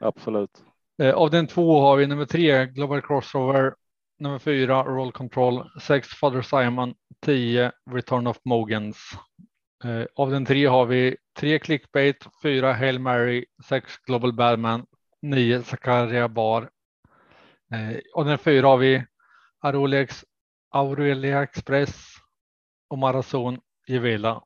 Absolut. 0.00 0.62
Eh, 1.02 1.14
av 1.14 1.30
den 1.30 1.46
två 1.46 1.80
har 1.80 1.96
vi 1.96 2.06
nummer 2.06 2.24
tre 2.24 2.66
Global 2.66 3.02
Crossover, 3.02 3.74
nummer 4.18 4.38
fyra 4.38 4.84
Roll 4.84 5.12
Control, 5.12 5.70
sex 5.80 6.08
Father 6.08 6.42
Simon, 6.42 6.94
10 7.26 7.72
Return 7.90 8.26
of 8.26 8.38
Mogans. 8.44 8.96
Eh, 9.84 10.04
av 10.16 10.30
den 10.30 10.44
tre 10.44 10.66
har 10.66 10.86
vi 10.86 11.16
tre 11.38 11.58
Clickbait, 11.58 12.26
fyra 12.42 12.72
Hail 12.72 12.98
Mary, 12.98 13.44
sex 13.68 13.98
Global 14.06 14.32
Badman, 14.32 14.86
nio 15.22 15.62
Zakaria 15.62 16.28
Bar. 16.28 16.70
Av 18.14 18.24
den 18.24 18.38
fyra 18.38 18.66
har 18.66 18.76
vi 18.76 19.04
Aurelia, 19.62 20.00
Ex- 20.00 20.24
Aurelia 20.70 21.42
Express 21.42 22.14
och 22.88 22.98
Marazon 22.98 23.60
Gevela. 23.86 24.42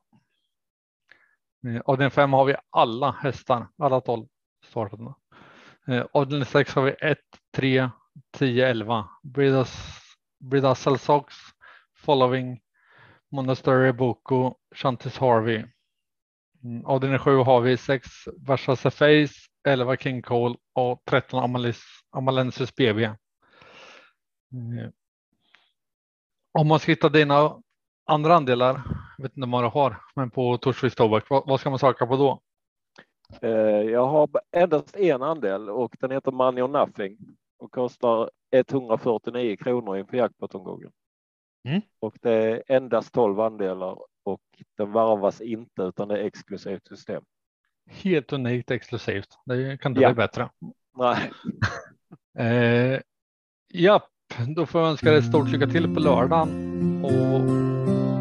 Eh, 1.67 1.81
av 1.85 1.97
den 1.97 2.11
fem 2.11 2.33
har 2.33 2.45
vi 2.45 2.55
alla 2.69 3.11
hästar, 3.11 3.67
alla 3.77 4.01
tolv 4.01 4.27
startade. 4.63 5.13
Eh, 5.87 6.05
Avdelning 6.13 6.45
6 6.45 6.75
har 6.75 6.83
vi 6.83 6.91
1, 6.91 7.17
3, 7.55 7.89
10, 8.31 8.67
11. 8.67 9.09
Bridassel 10.39 10.99
Sox, 10.99 11.35
Following, 11.95 12.61
Monastery 13.31 13.91
Boko, 13.91 14.55
Chantis 14.75 15.17
Harvey. 15.17 15.65
Mm, 16.63 16.85
Avdelning 16.85 17.19
7 17.19 17.37
har 17.37 17.61
vi 17.61 17.77
6 17.77 18.09
Versa 18.47 18.75
Face, 18.75 19.33
11 19.67 19.97
King 19.97 20.21
Cole 20.21 20.55
och 20.73 21.03
13 21.05 21.43
Amalis, 21.43 21.83
Amalensis 22.11 22.75
BB. 22.75 23.09
Om 26.59 26.67
man 26.67 26.79
ska 26.79 26.91
hitta 26.91 27.09
dina 27.09 27.61
andra 28.05 28.35
andelar, 28.35 28.81
jag 29.17 29.23
vet 29.23 29.37
inte 29.37 29.49
vad 29.49 29.63
du 29.63 29.67
har, 29.67 30.01
men 30.15 30.31
på 30.31 30.57
Torsviks 30.57 30.95
Tobak, 30.95 31.29
vad, 31.29 31.47
vad 31.47 31.59
ska 31.59 31.69
man 31.69 31.79
söka 31.79 32.05
på 32.07 32.15
då? 32.17 32.41
Eh, 33.41 33.49
Jag 33.81 34.07
har 34.07 34.29
endast 34.51 34.95
en 34.95 35.23
andel 35.23 35.69
och 35.69 35.95
den 35.99 36.11
heter 36.11 36.31
Money 36.31 36.63
or 36.63 36.67
Nothing 36.67 37.17
och 37.59 37.71
kostar 37.71 38.29
149 38.51 39.57
kronor 39.57 39.97
inför 39.97 40.17
jackpotomgången. 40.17 40.91
Mm. 41.67 41.81
Och 41.99 42.17
det 42.21 42.31
är 42.33 42.63
endast 42.67 43.13
12 43.13 43.39
andelar 43.39 43.97
och 44.23 44.41
den 44.77 44.91
varvas 44.91 45.41
inte 45.41 45.81
utan 45.83 46.07
det 46.07 46.19
är 46.19 46.23
exklusivt 46.25 46.87
system. 46.87 47.23
Helt 47.89 48.33
unikt 48.33 48.71
exklusivt. 48.71 49.29
Det 49.45 49.77
kan 49.81 49.91
inte 49.91 50.01
Ja. 50.01 50.09
bli 50.09 50.15
bättre. 50.15 50.49
Nej, 50.97 51.31
Eh, 52.37 53.01
japp, 53.73 54.03
då 54.55 54.65
får 54.65 54.81
jag 54.81 54.89
önska 54.89 55.11
dig 55.11 55.23
stort 55.23 55.47
lycka 55.47 55.67
till 55.67 55.93
på 55.93 55.99
lördagen 55.99 56.49
och 57.03 57.11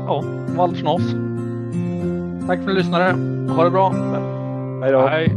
ja, 0.07 0.25
Valters 0.57 0.83
nos. 0.83 1.03
Tack 2.47 2.59
för 2.59 2.63
att 2.63 2.67
du 2.67 2.75
lyssnade. 2.75 3.13
Ha 3.53 3.65
det 3.65 3.71
bra. 3.71 3.91
hej 4.83 4.93
då. 4.93 5.09
Hej. 5.09 5.37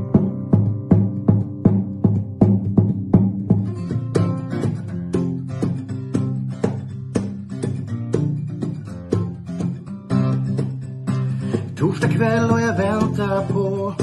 Torsdag 11.77 12.09
kväll 12.09 12.51
och 12.51 12.61
jag 12.61 12.77
väntar 12.77 13.47
på 13.47 13.93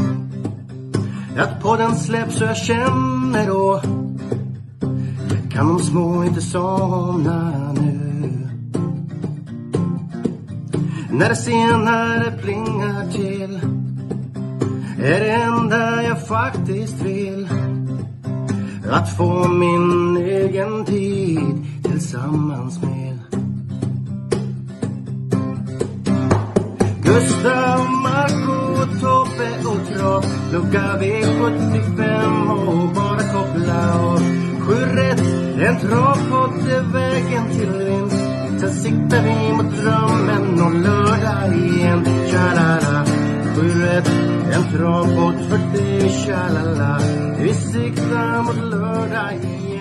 att 1.39 1.63
podden 1.63 1.97
släpps 1.97 2.41
och 2.41 2.49
jag 2.49 2.57
känner 2.57 3.47
då 3.47 3.83
kan 5.55 5.69
de 5.69 5.79
små 5.79 6.25
inte 6.25 6.41
somna 6.41 7.73
nu. 7.73 8.49
När 11.11 11.29
det 11.29 11.37
senare 11.37 12.33
plingar 12.43 13.11
till 13.13 13.61
är 14.99 15.21
det 15.21 15.31
enda 15.31 16.03
jag 16.03 16.27
faktiskt 16.27 17.03
vill. 17.03 17.49
Att 18.91 19.17
få 19.17 19.49
min 19.49 20.17
egen 20.17 20.85
tid 20.85 21.67
tillsammans 21.83 22.83
med. 22.83 23.19
Gustav, 27.03 27.81
Marco, 28.03 28.87
Tobbe 29.01 29.69
och 29.69 29.99
Trav 29.99 30.25
Pluggar 30.51 30.99
V75 31.01 32.51
och 32.67 32.95
bara 32.95 33.33
koppla 33.33 34.01
av. 34.01 34.21
Sju 34.61 34.75
rätt, 34.75 35.44
en 35.63 35.81
travpodd 35.81 36.69
är 36.69 36.93
vägen 36.93 37.49
till 37.51 37.73
vinst. 37.73 38.17
Sen 38.61 38.73
siktar 38.73 39.23
vi 39.23 39.53
mot 39.53 39.77
drömmen 39.77 40.63
om 40.63 40.83
lördag 40.83 41.57
igen. 41.57 42.05
Tja-la-la. 42.31 43.05
Sju 43.55 43.83
rätt, 43.83 44.11
en 44.53 44.73
travpodd 44.73 45.35
för 45.49 45.79
dig 45.79 46.11
Tja-la-la. 46.11 47.01
Vi 47.39 47.55
siktar 47.55 48.43
mot 48.43 48.71
lördag 48.71 49.33
igen. 49.43 49.74